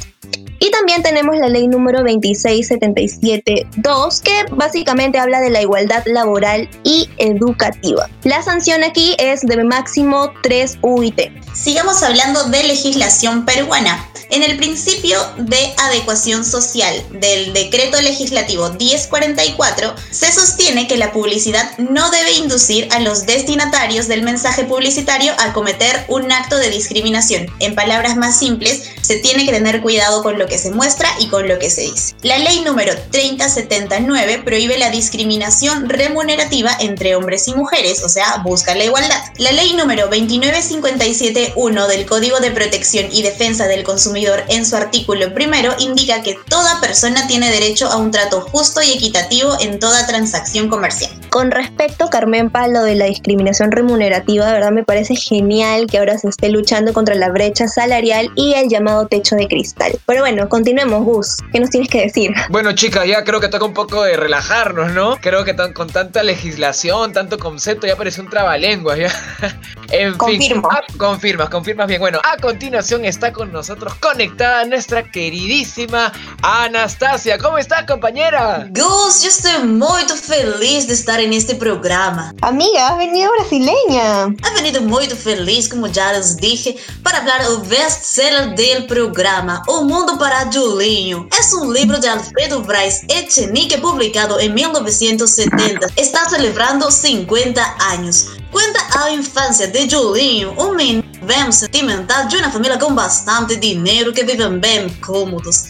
y 0.61 0.71
también 0.71 1.03
tenemos 1.03 1.37
la 1.39 1.49
ley 1.49 1.67
número 1.67 2.03
26772, 2.03 4.21
que 4.21 4.45
básicamente 4.53 5.19
habla 5.19 5.41
de 5.41 5.51
la 5.51 5.63
igualdad 5.63 6.05
laboral 6.07 6.69
y 6.85 7.09
educativa. 7.17 8.09
La 8.25 8.43
sanción 8.43 8.85
aquí 8.85 9.17
es 9.19 9.41
de 9.41 9.65
máximo 9.65 10.31
3 10.43 10.81
UIT. 10.83 11.33
Sigamos 11.55 12.03
hablando 12.03 12.45
de 12.45 12.65
legislación 12.65 13.47
peruana. 13.47 14.07
En 14.31 14.43
el 14.45 14.59
principio 14.59 15.19
de 15.39 15.75
adecuación 15.77 16.45
social 16.45 16.95
del 17.11 17.53
decreto 17.53 18.01
legislativo 18.01 18.71
1044 18.71 19.95
se 20.11 20.31
sostiene 20.31 20.87
que 20.87 20.97
la 20.97 21.13
publicidad 21.13 21.77
no 21.79 22.11
debe 22.11 22.35
inducir 22.35 22.87
a 22.93 23.01
los 23.01 23.27
destinatarios 23.27 24.07
del 24.07 24.23
mensaje 24.23 24.63
publicitario 24.65 25.33
a 25.39 25.53
cometer 25.53 26.05
un 26.07 26.31
acto 26.31 26.59
de 26.59 26.71
discriminación. 26.71 27.47
En 27.59 27.75
palabras 27.75 28.17
más 28.17 28.39
simples, 28.39 28.91
se 29.01 29.19
tiene 29.19 29.45
que 29.45 29.53
tener 29.53 29.81
cuidado 29.81 30.23
con 30.23 30.39
lo 30.39 30.47
que 30.51 30.59
se 30.59 30.71
muestra 30.71 31.09
y 31.19 31.29
con 31.29 31.49
lo 31.49 31.59
que 31.59 31.71
se 31.71 31.83
dice. 31.83 32.15
La 32.23 32.37
ley 32.37 32.61
número 32.61 32.93
3079 33.11 34.43
prohíbe 34.45 34.77
la 34.77 34.91
discriminación 34.91 35.89
remunerativa 35.89 36.77
entre 36.81 37.17
hombres 37.17 37.49
y 37.49 37.55
mujeres, 37.55 38.05
o 38.05 38.11
sea, 38.11 38.43
busca 38.45 38.75
la 38.75 38.85
igualdad. 38.85 39.23
La 39.39 39.53
ley 39.53 39.73
número 39.73 40.09
29571 40.09 41.89
del 41.89 42.05
Código 42.05 42.41
de 42.41 42.51
Protección 42.51 43.07
y 43.11 43.23
Defensa 43.23 43.67
del 43.67 43.85
Consumidor 43.85 44.45
en 44.49 44.67
su 44.67 44.77
artículo 44.77 45.33
primero 45.33 45.75
indica 45.79 46.23
que 46.23 46.39
toda 46.49 46.81
persona 46.81 47.27
tiene 47.27 47.51
derecho 47.51 47.87
a 47.87 47.97
un 47.97 48.11
trato 48.11 48.43
justo 48.43 48.83
y 48.83 48.91
equitativo 48.91 49.57
en 49.61 49.79
toda 49.79 50.07
transacción 50.07 50.69
comercial. 50.69 51.11
Con 51.31 51.53
respecto, 51.53 52.09
Carmen 52.11 52.51
Palo, 52.51 52.83
de 52.83 52.97
la 52.97 53.05
discriminación 53.05 53.71
remunerativa, 53.71 54.47
de 54.47 54.53
verdad 54.53 54.73
me 54.73 54.83
parece 54.83 55.15
genial 55.15 55.87
que 55.87 55.99
ahora 55.99 56.19
se 56.19 56.29
esté 56.29 56.49
luchando 56.49 56.93
contra 56.93 57.15
la 57.15 57.31
brecha 57.31 57.69
salarial 57.69 58.31
y 58.35 58.55
el 58.55 58.69
llamado 58.69 59.07
techo 59.07 59.37
de 59.37 59.47
cristal. 59.47 59.93
Pero 60.07 60.23
bueno, 60.23 60.49
continuemos, 60.49 61.05
Gus. 61.05 61.37
¿Qué 61.53 61.61
nos 61.61 61.71
tienes 61.71 61.89
que 61.89 62.01
decir? 62.03 62.33
Bueno, 62.49 62.73
chicas, 62.73 63.07
ya 63.07 63.23
creo 63.23 63.39
que 63.41 63.47
toca 63.49 63.65
un 63.65 63.75
poco 63.75 64.03
de 64.03 64.17
relajarnos, 64.17 64.93
¿no? 64.93 65.19
Creo 65.21 65.45
que 65.45 65.55
con 65.73 65.89
tanta 65.89 66.25
legislación, 66.25 67.13
tanto 67.13 67.39
concepto, 67.39 67.87
ya 67.87 67.95
parece 67.95 68.21
un 68.21 68.29
trabalenguas, 68.29 68.99
¿ya? 68.99 69.13
en 69.91 70.17
Confirmo. 70.17 70.69
fin. 70.69 70.79
Ah, 70.79 70.83
confirmas, 70.99 71.49
confirmas 71.49 71.87
bien. 71.87 72.01
Bueno, 72.01 72.21
a 72.25 72.37
continuación 72.39 73.05
está 73.05 73.33
con 73.33 73.53
nosotros 73.53 73.95
conectada 73.97 74.65
nuestra 74.65 75.05
queridísima 75.05 76.13
Anastasia. 76.43 77.39
¿Cómo 77.39 77.59
estás, 77.59 77.85
compañera? 77.87 78.67
Gus, 78.71 79.23
yo 79.23 79.29
estoy 79.29 79.69
muy 79.69 80.03
feliz 80.03 80.89
de 80.89 80.95
estar 80.95 81.20
en 81.21 81.33
este 81.33 81.55
programa. 81.55 82.35
Amiga, 82.43 82.89
has 82.89 82.99
venido 82.99 83.31
brasileña. 83.33 84.27
He 84.27 84.55
venido 84.55 84.83
muy 84.83 85.07
feliz, 85.09 85.69
como 85.69 85.87
ya 85.87 86.13
les 86.13 86.37
dije, 86.37 86.77
para 87.03 87.19
hablar 87.19 87.47
del 87.47 87.69
best-seller 87.69 88.55
del 88.55 88.87
programa, 88.87 89.63
O 89.67 89.85
Mundo 89.85 90.19
para 90.19 90.51
Julinho. 90.53 91.29
Es 91.39 91.53
un 91.53 91.73
libro 91.73 91.99
de 91.99 92.09
Alfredo 92.09 92.63
Braz 92.63 93.03
Echenique 93.09 93.79
publicado 93.79 94.41
en 94.41 94.55
1970. 94.55 95.89
Está 95.97 96.29
celebrando 96.29 96.91
50 96.91 97.77
años. 97.91 98.27
Cuenta 98.51 98.81
a 98.99 99.11
infancia 99.11 99.67
de 99.69 99.89
Julinho, 99.89 100.53
un 100.57 100.77
menino 100.77 101.11
sentimental 101.51 102.29
de 102.29 102.39
una 102.39 102.51
familia 102.51 102.79
con 102.79 102.95
bastante 102.95 103.57
dinero 103.57 104.13
que 104.13 104.25
viven 104.25 104.61
bien 104.61 104.89
cómodos. 105.01 105.67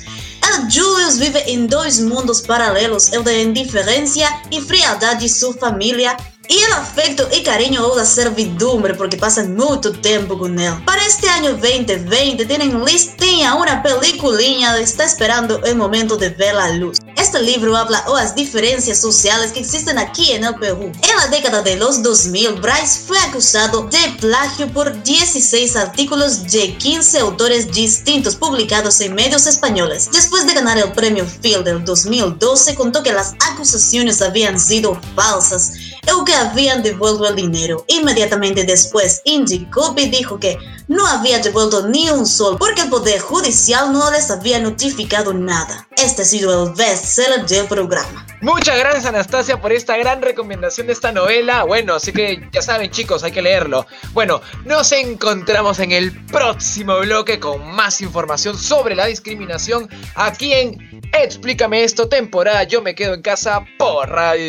El 0.50 0.62
Julius 0.64 1.18
vive 1.20 1.44
en 1.52 1.68
dos 1.68 2.00
mundos 2.00 2.42
paralelos, 2.42 3.12
el 3.12 3.22
de 3.22 3.42
indiferencia 3.42 4.28
y 4.50 4.60
frialdad 4.60 5.16
de 5.16 5.28
su 5.28 5.52
familia 5.52 6.16
y 6.50 6.58
el 6.58 6.72
afecto 6.72 7.28
y 7.32 7.44
cariño 7.44 7.86
o 7.86 7.96
la 7.96 8.04
servidumbre 8.04 8.94
porque 8.94 9.16
pasan 9.16 9.54
mucho 9.54 9.92
tiempo 9.92 10.36
con 10.36 10.58
él. 10.58 10.74
Para 10.84 11.06
este 11.06 11.28
año 11.28 11.52
2020 11.52 12.44
tienen 12.44 12.84
listinha 12.84 13.54
una 13.54 13.80
peliculinha 13.82 14.76
está 14.78 15.04
esperando 15.04 15.62
el 15.62 15.76
momento 15.76 16.16
de 16.16 16.30
ver 16.30 16.56
la 16.56 16.70
luz. 16.70 16.98
Este 17.16 17.40
libro 17.40 17.76
habla 17.76 18.02
de 18.04 18.12
las 18.14 18.34
diferencias 18.34 18.98
sociales 19.00 19.52
que 19.52 19.60
existen 19.60 19.96
aquí 19.98 20.32
en 20.32 20.42
el 20.42 20.56
Perú. 20.56 20.90
En 21.02 21.16
la 21.16 21.28
década 21.28 21.62
de 21.62 21.76
los 21.76 22.02
2000, 22.02 22.60
Bryce 22.60 23.02
fue 23.06 23.18
acusado 23.20 23.82
de 23.84 24.16
plagio 24.18 24.66
por 24.72 25.00
16 25.04 25.76
artículos 25.76 26.50
de 26.50 26.74
15 26.76 27.20
autores 27.20 27.70
distintos 27.70 28.34
publicados 28.34 29.00
en 29.00 29.14
medios 29.14 29.46
españoles. 29.46 30.08
Después 30.12 30.46
de 30.46 30.54
ganar 30.54 30.78
el 30.78 30.90
premio 30.92 31.24
Field 31.24 31.64
del 31.64 31.84
2012, 31.84 32.74
contó 32.74 33.02
que 33.04 33.12
las 33.12 33.34
acusaciones 33.52 34.20
habían 34.20 34.58
sido 34.58 35.00
falsas 35.14 35.74
o 36.14 36.24
que 36.24 36.34
habían 36.34 36.82
devuelto 36.82 37.28
el 37.28 37.36
dinero. 37.36 37.84
Inmediatamente 37.88 38.64
después, 38.64 39.20
indicó 39.24 39.94
y 39.96 40.08
dijo 40.08 40.38
que 40.38 40.58
no 40.88 41.06
había 41.06 41.38
devuelto 41.38 41.86
ni 41.88 42.10
un 42.10 42.26
sol 42.26 42.56
porque 42.58 42.82
el 42.82 42.90
Poder 42.90 43.20
Judicial 43.20 43.92
no 43.92 44.10
les 44.10 44.30
había 44.30 44.58
notificado 44.58 45.32
nada. 45.32 45.86
Este 45.96 46.22
ha 46.22 46.24
sido 46.24 46.66
el 46.66 46.74
bestseller 46.74 47.46
del 47.46 47.66
programa. 47.66 48.26
Muchas 48.40 48.78
gracias 48.78 49.04
Anastasia 49.04 49.60
por 49.60 49.72
esta 49.72 49.96
gran 49.96 50.22
recomendación 50.22 50.86
de 50.86 50.94
esta 50.94 51.12
novela. 51.12 51.64
Bueno, 51.64 51.94
así 51.94 52.12
que 52.12 52.48
ya 52.52 52.62
saben 52.62 52.90
chicos, 52.90 53.22
hay 53.22 53.32
que 53.32 53.42
leerlo. 53.42 53.86
Bueno, 54.12 54.40
nos 54.64 54.90
encontramos 54.92 55.78
en 55.78 55.92
el 55.92 56.24
próximo 56.26 56.98
bloque 57.00 57.38
con 57.38 57.74
más 57.74 58.00
información 58.00 58.58
sobre 58.58 58.94
la 58.94 59.06
discriminación 59.06 59.88
aquí 60.14 60.52
en 60.52 60.90
Explícame 61.12 61.82
esto, 61.82 62.08
temporada 62.08 62.62
Yo 62.64 62.82
me 62.82 62.94
quedo 62.94 63.14
en 63.14 63.22
casa 63.22 63.64
por 63.78 64.08
Radio 64.08 64.46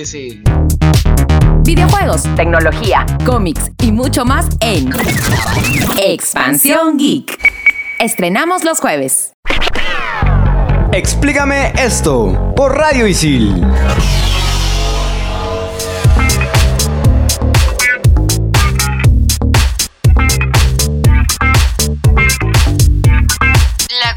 videojuegos, 1.76 2.24
tecnología, 2.36 3.06
cómics 3.26 3.72
y 3.82 3.94
mucho 3.94 4.26
más 4.26 4.46
en 4.60 4.90
Expansión 5.98 6.98
Geek. 6.98 7.40
Estrenamos 7.98 8.66
los 8.66 8.82
jueves. 8.82 9.32
Explícame 10.92 11.72
esto 11.78 12.54
por 12.58 12.76
Radio 12.78 13.08
Isil. 13.08 13.66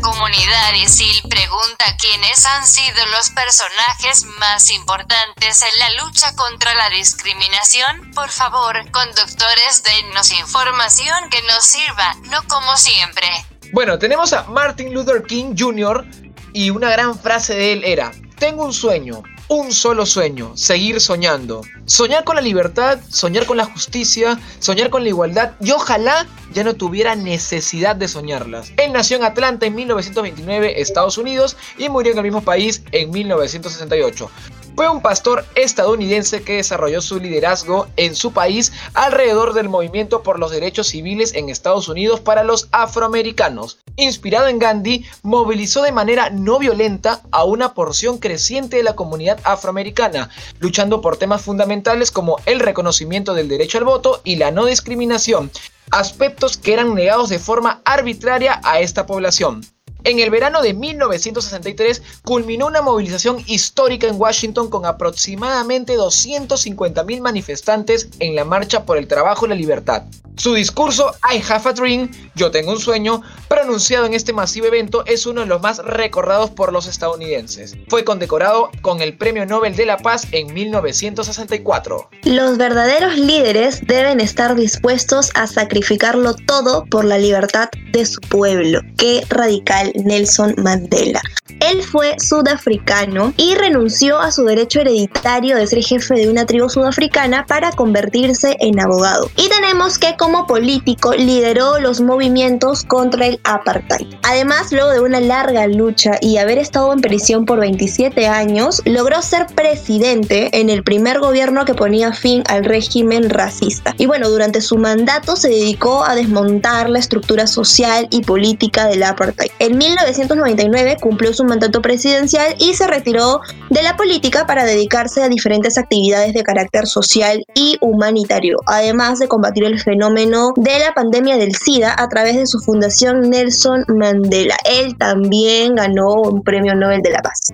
comunidad 0.05 0.75
Isil 0.85 1.23
pregunta 1.55 1.85
quiénes 2.01 2.47
han 2.47 2.67
sido 2.67 3.07
los 3.13 3.31
personajes 3.31 4.25
más 4.41 4.71
importantes 4.73 5.63
en 5.63 5.79
la 5.79 6.03
lucha 6.03 6.35
contra 6.35 6.75
la 6.75 6.91
discriminación. 6.91 8.11
Por 8.13 8.29
favor, 8.31 8.75
conductores, 8.91 9.83
dennos 9.85 10.33
información 10.33 11.31
que 11.31 11.43
nos 11.43 11.65
sirva, 11.65 12.17
no 12.31 12.43
como 12.49 12.77
siempre. 12.77 13.29
Bueno, 13.73 13.99
tenemos 13.99 14.33
a 14.33 14.45
Martin 14.45 14.93
Luther 14.93 15.23
King 15.23 15.55
Jr. 15.57 16.05
y 16.53 16.71
una 16.71 16.91
gran 16.91 17.17
frase 17.17 17.55
de 17.55 17.73
él 17.75 17.85
era, 17.85 18.11
tengo 18.39 18.65
un 18.65 18.73
sueño, 18.73 19.23
un 19.49 19.73
solo 19.73 20.07
sueño, 20.07 20.57
seguir 20.57 21.01
soñando. 21.01 21.63
Soñar 21.87 22.25
con 22.25 22.37
la 22.37 22.43
libertad, 22.43 22.99
soñar 23.09 23.47
con 23.47 23.57
la 23.57 23.67
justicia, 23.67 24.39
soñar 24.59 24.91
con 24.91 25.03
la 25.03 25.11
igualdad 25.11 25.53
y 25.61 25.71
ojalá 25.71 26.27
ya 26.53 26.65
no 26.65 26.75
tuviera 26.75 27.15
necesidad 27.15 27.97
de 27.97 28.09
soñarlas. 28.09 28.73
Él 28.77 28.93
nació 28.93 29.17
en 29.17 29.25
Atlanta 29.25 29.67
en 29.67 29.75
1929, 29.75 30.81
Estados 30.81 31.19
Unidos, 31.19 31.57
y 31.77 31.89
murió 31.89 32.13
en 32.13 32.19
el 32.19 32.25
mismo 32.25 32.43
país 32.43 32.83
en 32.93 33.11
1968. 33.11 34.31
Fue 34.77 34.89
un 34.89 35.03
pastor 35.03 35.45
estadounidense 35.55 36.43
que 36.43 36.57
desarrolló 36.57 37.01
su 37.01 37.21
liderazgo 37.21 37.87
en 37.97 38.17
su 38.17 38.33
país 38.33 38.73
alrededor 38.95 39.55
del 39.55 39.69
movimiento 39.69 40.25
por 40.25 40.41
los 40.41 40.51
derechos 40.51 40.89
civiles 40.89 41.33
en 41.35 41.49
Estados 41.49 41.89
Unidos 41.89 42.19
para 42.19 42.43
los 42.43 42.69
afroamericanos. 42.73 43.79
Inspirado 43.95 44.49
en 44.49 44.59
Gandhi, 44.59 45.07
movilizó 45.23 45.83
de 45.83 45.93
manera 45.93 46.31
no 46.31 46.59
violenta 46.59 47.21
a 47.31 47.45
una 47.45 47.73
porción 47.73 48.19
creciente 48.19 48.79
de 48.79 48.83
la 48.83 48.97
comunidad 48.97 49.39
afroamericana, 49.45 50.29
luchando 50.59 51.01
por 51.01 51.19
temas 51.19 51.43
fundamentales 51.43 52.11
como 52.11 52.39
el 52.45 52.59
reconocimiento 52.59 53.33
del 53.35 53.49
derecho 53.49 53.79
al 53.79 53.85
voto 53.85 54.23
y 54.25 54.37
la 54.37 54.51
no 54.51 54.67
discriminación, 54.67 55.53
aspectos 55.93 56.57
que 56.57 56.73
eran 56.73 56.95
negados 56.95 57.29
de 57.29 57.39
forma 57.39 57.81
arbitraria 57.85 58.61
a 58.65 58.81
esta 58.81 59.07
población. 59.07 59.61
En 60.05 60.19
el 60.19 60.29
verano 60.29 60.61
de 60.61 60.75
1963 60.75 62.03
culminó 62.25 62.67
una 62.67 62.83
movilización 62.83 63.43
histórica 63.47 64.07
en 64.07 64.21
Washington 64.21 64.69
con 64.69 64.85
aproximadamente 64.85 65.97
250.000 65.97 67.21
manifestantes 67.23 68.09
en 68.19 68.35
la 68.35 68.45
marcha 68.45 68.85
por 68.85 68.99
el 68.99 69.09
trabajo 69.09 69.47
y 69.47 69.49
la 69.49 69.55
libertad. 69.55 70.03
Su 70.37 70.53
discurso 70.53 71.15
I 71.33 71.41
Have 71.49 71.71
a 71.71 71.73
Dream, 71.73 72.11
Yo 72.35 72.51
tengo 72.51 72.73
un 72.73 72.81
sueño, 72.81 73.23
pronunciado 73.49 74.05
en 74.05 74.15
este 74.15 74.33
masivo 74.33 74.67
evento, 74.67 75.07
es 75.07 75.27
uno 75.27 75.43
de 75.43 75.47
los 75.47 75.63
más 75.63 75.79
recordados 75.79 76.51
por 76.51 76.73
los 76.73 76.89
estadounidenses. 76.89 77.77
Fue 77.89 78.05
condecorado 78.05 78.71
con 78.83 79.01
el 79.01 79.17
Premio 79.17 79.47
Nobel 79.47 79.77
de 79.77 79.87
la 79.87 79.97
Paz 79.97 80.27
en 80.33 80.53
1964. 80.53 82.11
Los 82.25 82.59
verdaderos 82.59 83.17
líderes 83.17 83.81
deben 83.87 84.21
estar 84.21 84.57
dispuestos 84.57 85.31
a 85.35 85.47
sacrificarlo 85.47 86.35
todo 86.35 86.85
por 86.87 87.05
la 87.05 87.17
libertad 87.17 87.69
de 87.93 88.05
su 88.05 88.21
pueblo. 88.21 88.81
Qué 88.99 89.25
radical 89.29 89.93
Nelson 89.95 90.55
Mandela. 90.59 91.23
Él 91.61 91.83
fue 91.83 92.17
sudafricano 92.19 93.33
y 93.37 93.55
renunció 93.55 94.19
a 94.19 94.31
su 94.31 94.45
derecho 94.45 94.81
hereditario 94.81 95.57
de 95.57 95.67
ser 95.67 95.83
jefe 95.83 96.15
de 96.15 96.29
una 96.29 96.47
tribu 96.47 96.69
sudafricana 96.69 97.47
para 97.47 97.73
convertirse 97.73 98.57
en 98.61 98.81
abogado. 98.81 99.31
Y 99.37 99.49
tenemos 99.49 99.99
que 99.99 100.17
como 100.17 100.47
político 100.47 101.15
lideró 101.15 101.79
los 101.81 102.01
movimientos 102.01 102.85
contra 102.85 103.27
el 103.27 103.41
apartheid. 103.45 104.15
Además, 104.23 104.73
luego 104.73 104.91
de 104.91 105.01
una 105.01 105.21
larga 105.21 105.67
lucha 105.67 106.19
y 106.21 106.37
haber 106.37 106.59
estado 106.59 106.93
en 106.93 107.01
prisión 107.01 107.45
por 107.47 107.61
27 107.61 108.27
años, 108.27 108.83
logró 108.85 109.23
ser 109.23 109.47
presidente 109.47 110.61
en 110.61 110.71
el 110.71 110.83
primer 110.83 111.21
gobierno 111.21 111.65
que 111.65 111.75
ponía 111.75 112.13
fin 112.13 112.43
al 112.49 112.65
régimen 112.65 113.31
racista. 113.31 113.95
Y 113.99 114.07
bueno, 114.07 114.29
durante 114.29 114.61
su 114.61 114.77
mandato 114.77 115.37
se 115.37 115.49
dedicó 115.49 116.05
a 116.05 116.15
desmontar 116.15 116.91
la 116.91 116.99
estructura 116.99 117.47
social 117.47 118.07
y 118.11 118.23
política 118.23 118.87
del 118.87 119.03
apartheid. 119.03 119.51
1999 119.89 120.97
cumplió 121.01 121.33
su 121.35 121.45
mandato 121.45 121.83
presidencial 121.83 122.55
y 122.59 122.75
se 122.75 122.87
retiró 122.87 123.41
de 123.71 123.83
la 123.83 123.97
política 123.97 124.47
para 124.47 124.65
dedicarse 124.65 125.23
a 125.23 125.29
diferentes 125.29 125.77
actividades 125.77 126.33
de 126.33 126.43
carácter 126.43 126.87
social 126.87 127.45
y 127.55 127.77
humanitario, 127.81 128.59
además 128.67 129.19
de 129.19 129.29
combatir 129.29 129.65
el 129.65 129.81
fenómeno 129.81 130.53
de 130.57 130.79
la 130.79 130.95
pandemia 130.95 131.37
del 131.37 131.55
SIDA 131.55 131.95
a 131.99 132.09
través 132.09 132.37
de 132.37 132.47
su 132.47 132.59
fundación 132.61 133.29
Nelson 133.29 133.85
Mandela. 133.89 134.57
Él 134.65 134.97
también 134.97 135.75
ganó 135.75 136.15
un 136.15 136.43
premio 136.43 136.75
Nobel 136.75 137.03
de 137.03 137.11
la 137.11 137.21
Paz. 137.21 137.49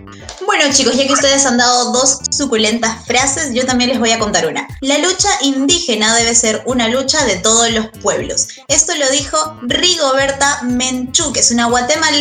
Bueno 0.46 0.64
chicos, 0.72 0.96
ya 0.96 1.06
que 1.06 1.12
ustedes 1.12 1.44
han 1.46 1.58
dado 1.58 1.92
dos 1.92 2.20
suculentas 2.30 3.04
frases, 3.06 3.54
yo 3.54 3.66
también 3.66 3.90
les 3.90 3.98
voy 3.98 4.10
a 4.12 4.18
contar 4.18 4.46
una. 4.46 4.68
La 4.80 4.98
lucha 4.98 5.28
indígena 5.42 6.14
debe 6.14 6.34
ser 6.34 6.62
una 6.66 6.88
lucha 6.88 7.24
de 7.24 7.36
todos 7.36 7.70
los 7.72 7.88
pueblos. 8.02 8.48
Esto 8.68 8.94
lo 8.96 9.08
dijo 9.10 9.36
Rigoberta 9.62 10.62
Menchú, 10.62 11.32
que 11.32 11.40
es 11.40 11.50
una 11.50 11.66
guatemalteca 11.66 12.19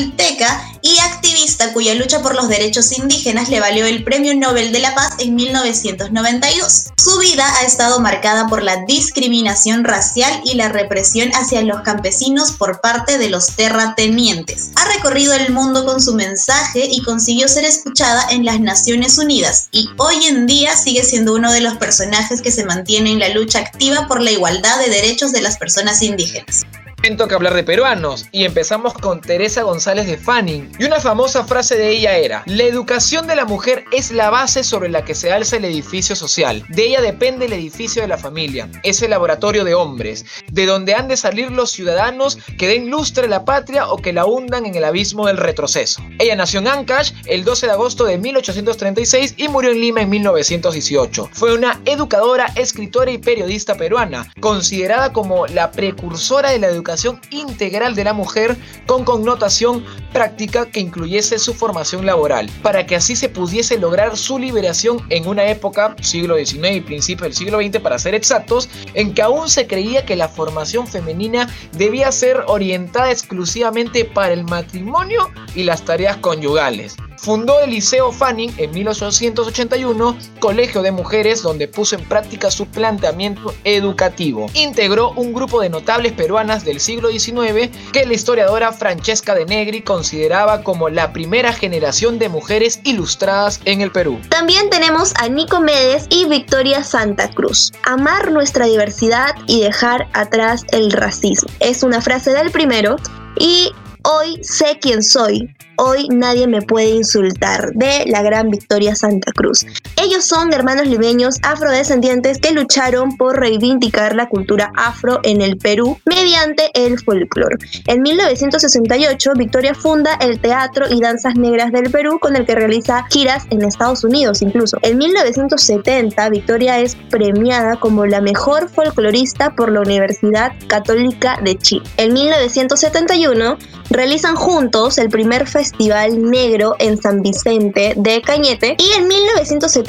y 0.82 0.98
activista 1.00 1.74
cuya 1.74 1.94
lucha 1.96 2.22
por 2.22 2.36
los 2.36 2.48
derechos 2.48 2.98
indígenas 2.98 3.50
le 3.50 3.60
valió 3.60 3.86
el 3.86 4.04
Premio 4.04 4.34
Nobel 4.36 4.72
de 4.72 4.80
la 4.80 4.96
Paz 4.96 5.14
en 5.20 5.36
1992. 5.36 6.86
Su 6.98 7.20
vida 7.20 7.46
ha 7.58 7.66
estado 7.66 8.00
marcada 8.00 8.48
por 8.48 8.64
la 8.64 8.86
discriminación 8.86 9.84
racial 9.84 10.42
y 10.46 10.56
la 10.56 10.70
represión 10.70 11.32
hacia 11.34 11.62
los 11.62 11.82
campesinos 11.82 12.52
por 12.52 12.80
parte 12.82 13.18
de 13.18 13.30
los 13.30 13.48
terratenientes. 13.56 14.72
Ha 14.76 14.86
recorrido 14.96 15.34
el 15.34 15.52
mundo 15.52 15.86
con 15.86 16.02
su 16.02 16.14
mensaje 16.14 16.88
y 16.90 17.04
consiguió 17.04 17.48
ser 17.48 17.66
escuchada 17.66 18.28
en 18.30 18.46
las 18.46 18.60
Naciones 18.60 19.18
Unidas 19.18 19.68
y 19.72 19.90
hoy 19.98 20.28
en 20.28 20.48
día 20.48 20.76
sigue 20.78 21.04
siendo 21.04 21.34
uno 21.34 21.52
de 21.52 21.62
los 21.62 21.76
personajes 21.78 22.42
que 22.42 22.52
se 22.52 22.66
mantiene 22.66 23.12
en 23.12 23.20
la 23.20 23.30
lucha 23.30 23.60
activa 23.60 24.08
por 24.08 24.22
la 24.22 24.32
igualdad 24.32 24.80
de 24.80 24.90
derechos 24.90 25.32
de 25.32 25.42
las 25.42 25.58
personas 25.58 26.02
indígenas 26.02 26.66
que 27.02 27.36
hablar 27.36 27.54
de 27.54 27.64
peruanos 27.64 28.28
y 28.32 28.44
empezamos 28.44 28.94
con 28.94 29.22
Teresa 29.22 29.64
González 29.64 30.06
de 30.06 30.18
Fanning 30.18 30.72
y 30.80 30.84
una 30.84 31.00
famosa 31.00 31.44
frase 31.44 31.78
de 31.78 31.90
ella 31.90 32.18
era 32.18 32.44
La 32.46 32.64
educación 32.64 33.26
de 33.26 33.36
la 33.36 33.46
mujer 33.46 33.86
es 33.92 34.12
la 34.12 34.30
base 34.30 34.64
sobre 34.64 34.90
la 34.90 35.04
que 35.04 35.16
se 35.16 35.32
alza 35.32 35.58
el 35.58 35.66
edificio 35.66 36.16
social. 36.16 36.64
De 36.70 36.86
ella 36.86 37.02
depende 37.02 37.46
el 37.46 37.54
edificio 37.54 38.02
de 38.02 38.08
la 38.08 38.18
familia, 38.18 38.70
es 38.84 39.02
el 39.02 39.10
laboratorio 39.10 39.64
de 39.64 39.74
hombres, 39.74 40.26
de 40.52 40.66
donde 40.66 40.94
han 40.94 41.08
de 41.08 41.18
salir 41.18 41.52
los 41.52 41.72
ciudadanos 41.72 42.38
que 42.58 42.68
den 42.68 42.90
lustre 42.90 43.26
a 43.26 43.30
la 43.30 43.46
patria 43.46 43.90
o 43.90 43.98
que 43.98 44.14
la 44.14 44.26
hundan 44.26 44.66
en 44.66 44.76
el 44.76 44.84
abismo 44.84 45.28
del 45.28 45.38
retroceso. 45.38 46.02
Ella 46.20 46.36
nació 46.36 46.60
en 46.60 46.68
Ancash 46.68 47.14
el 47.26 47.44
12 47.44 47.68
de 47.68 47.72
agosto 47.72 48.06
de 48.06 48.18
1836 48.18 49.36
y 49.38 49.48
murió 49.48 49.72
en 49.72 49.82
Lima 49.82 50.02
en 50.02 50.10
1918. 50.10 51.30
Fue 51.34 51.54
una 51.54 51.82
educadora, 51.86 52.52
escritora 52.56 53.12
y 53.12 53.18
periodista 53.18 53.76
peruana, 53.76 54.32
considerada 54.40 55.12
como 55.12 55.48
la 55.48 55.72
precursora 55.72 56.52
de 56.52 56.60
la 56.60 56.68
educación 56.68 56.89
integral 57.30 57.96
de 57.96 58.04
la 58.04 58.14
mujer 58.14 58.58
con 58.86 59.04
connotación 59.04 59.84
práctica 60.14 60.66
que 60.66 60.80
incluyese 60.80 61.40
su 61.40 61.54
formación 61.54 62.06
laboral, 62.06 62.50
para 62.64 62.86
que 62.86 62.96
así 62.96 63.16
se 63.16 63.30
pudiese 63.30 63.78
lograr 63.78 64.18
su 64.18 64.40
liberación 64.40 65.06
en 65.10 65.28
una 65.28 65.50
época, 65.50 65.96
siglo 66.02 66.36
XIX 66.38 66.76
y 66.76 66.82
principios 66.82 67.24
del 67.24 67.36
siglo 67.36 67.62
XX 67.62 67.80
para 67.80 68.00
ser 68.00 68.16
exactos, 68.16 68.70
en 68.94 69.14
que 69.14 69.22
aún 69.22 69.50
se 69.50 69.68
creía 69.68 70.06
que 70.06 70.16
la 70.16 70.28
formación 70.30 70.88
femenina 70.88 71.50
debía 71.74 72.12
ser 72.12 72.44
orientada 72.48 73.12
exclusivamente 73.12 74.06
para 74.06 74.34
el 74.34 74.44
matrimonio 74.46 75.30
y 75.56 75.64
las 75.64 75.84
tareas 75.84 76.18
conyugales. 76.18 76.96
Fundó 77.22 77.60
el 77.60 77.72
Liceo 77.72 78.14
Fanning 78.14 78.54
en 78.56 78.72
1881, 78.72 80.18
colegio 80.40 80.82
de 80.82 80.92
mujeres 80.92 81.44
donde 81.44 81.68
puso 81.68 81.98
en 81.98 82.06
práctica 82.06 82.50
su 82.50 82.66
planteamiento 82.66 83.54
educativo. 83.66 84.46
Integró 84.54 85.12
un 85.12 85.34
grupo 85.34 85.60
de 85.60 85.70
notables 85.70 86.14
peruanas 86.14 86.64
del 86.64 86.80
siglo 86.80 87.10
XIX 87.10 87.70
que 87.92 88.06
la 88.06 88.14
historiadora 88.14 88.72
Francesca 88.72 89.36
de 89.36 89.46
Negri 89.46 89.82
consideraba 89.82 90.64
como 90.64 90.88
la 90.88 91.12
primera 91.12 91.52
generación 91.52 92.20
de 92.20 92.30
mujeres 92.30 92.80
ilustradas 92.86 93.60
en 93.66 93.82
el 93.82 93.92
Perú. 93.92 94.18
También 94.30 94.70
tenemos 94.70 95.14
a 95.18 95.28
Nicomedes 95.28 96.08
y 96.10 96.24
Victoria 96.26 96.86
Santa 96.86 97.30
Cruz. 97.32 97.74
Amar 97.84 98.32
nuestra 98.32 98.66
diversidad 98.66 99.36
y 99.46 99.60
dejar 99.60 100.08
atrás 100.14 100.64
el 100.72 100.90
racismo. 100.94 101.50
Es 101.60 101.84
una 101.84 102.00
frase 102.00 102.32
del 102.32 102.50
primero 102.50 102.96
y 103.38 103.74
hoy 104.04 104.40
sé 104.44 104.78
quién 104.82 105.04
soy, 105.04 105.54
Hoy 105.82 106.10
nadie 106.10 106.46
me 106.46 106.62
puede 106.62 106.90
insultar 106.90 107.72
de 107.74 108.04
la 108.08 108.22
gran 108.22 108.50
Victoria 108.50 108.96
Santa 108.96 109.32
Cruz. 109.32 109.66
Ellos 110.02 110.26
son 110.26 110.54
hermanos 110.54 110.88
limeños 110.88 111.36
afrodescendientes 111.44 112.40
que 112.40 112.54
lucharon 112.54 113.18
por 113.18 113.38
reivindicar 113.38 114.16
la 114.16 114.30
cultura 114.30 114.72
afro 114.78 115.20
en 115.24 115.42
el 115.42 115.58
Perú 115.58 116.00
mediante 116.06 116.72
el 116.74 116.98
folclore. 116.98 117.58
En 117.86 118.02
1968, 118.04 119.34
Victoria 119.36 119.74
funda 119.76 120.14
el 120.22 120.40
Teatro 120.40 120.86
y 120.90 121.02
Danzas 121.02 121.36
Negras 121.36 121.74
del 121.74 121.92
Perú 121.92 122.18
con 122.22 122.38
el 122.38 122.46
que 122.46 122.56
realiza 122.56 123.06
giras 123.10 123.44
en 123.50 123.62
Estados 123.62 124.06
Unidos 124.06 124.42
incluso. 124.42 124.78
En 124.84 124.98
1970, 124.98 126.30
Victoria 126.30 126.80
es 126.80 126.96
premiada 127.10 127.78
como 127.78 128.06
la 128.06 128.22
mejor 128.22 128.70
folclorista 128.70 129.54
por 129.54 129.70
la 129.70 129.82
Universidad 129.82 130.54
Católica 130.68 131.42
de 131.44 131.58
Chile. 131.58 131.84
En 131.98 132.14
1971, 132.14 133.58
realizan 133.90 134.36
juntos 134.36 134.98
el 134.98 135.10
primer 135.10 135.46
festival 135.48 136.22
negro 136.30 136.76
en 136.80 137.02
San 137.02 137.22
Vicente 137.22 137.96
de 137.98 138.22
Cañete 138.22 138.78
y 138.78 138.92
en 138.98 139.08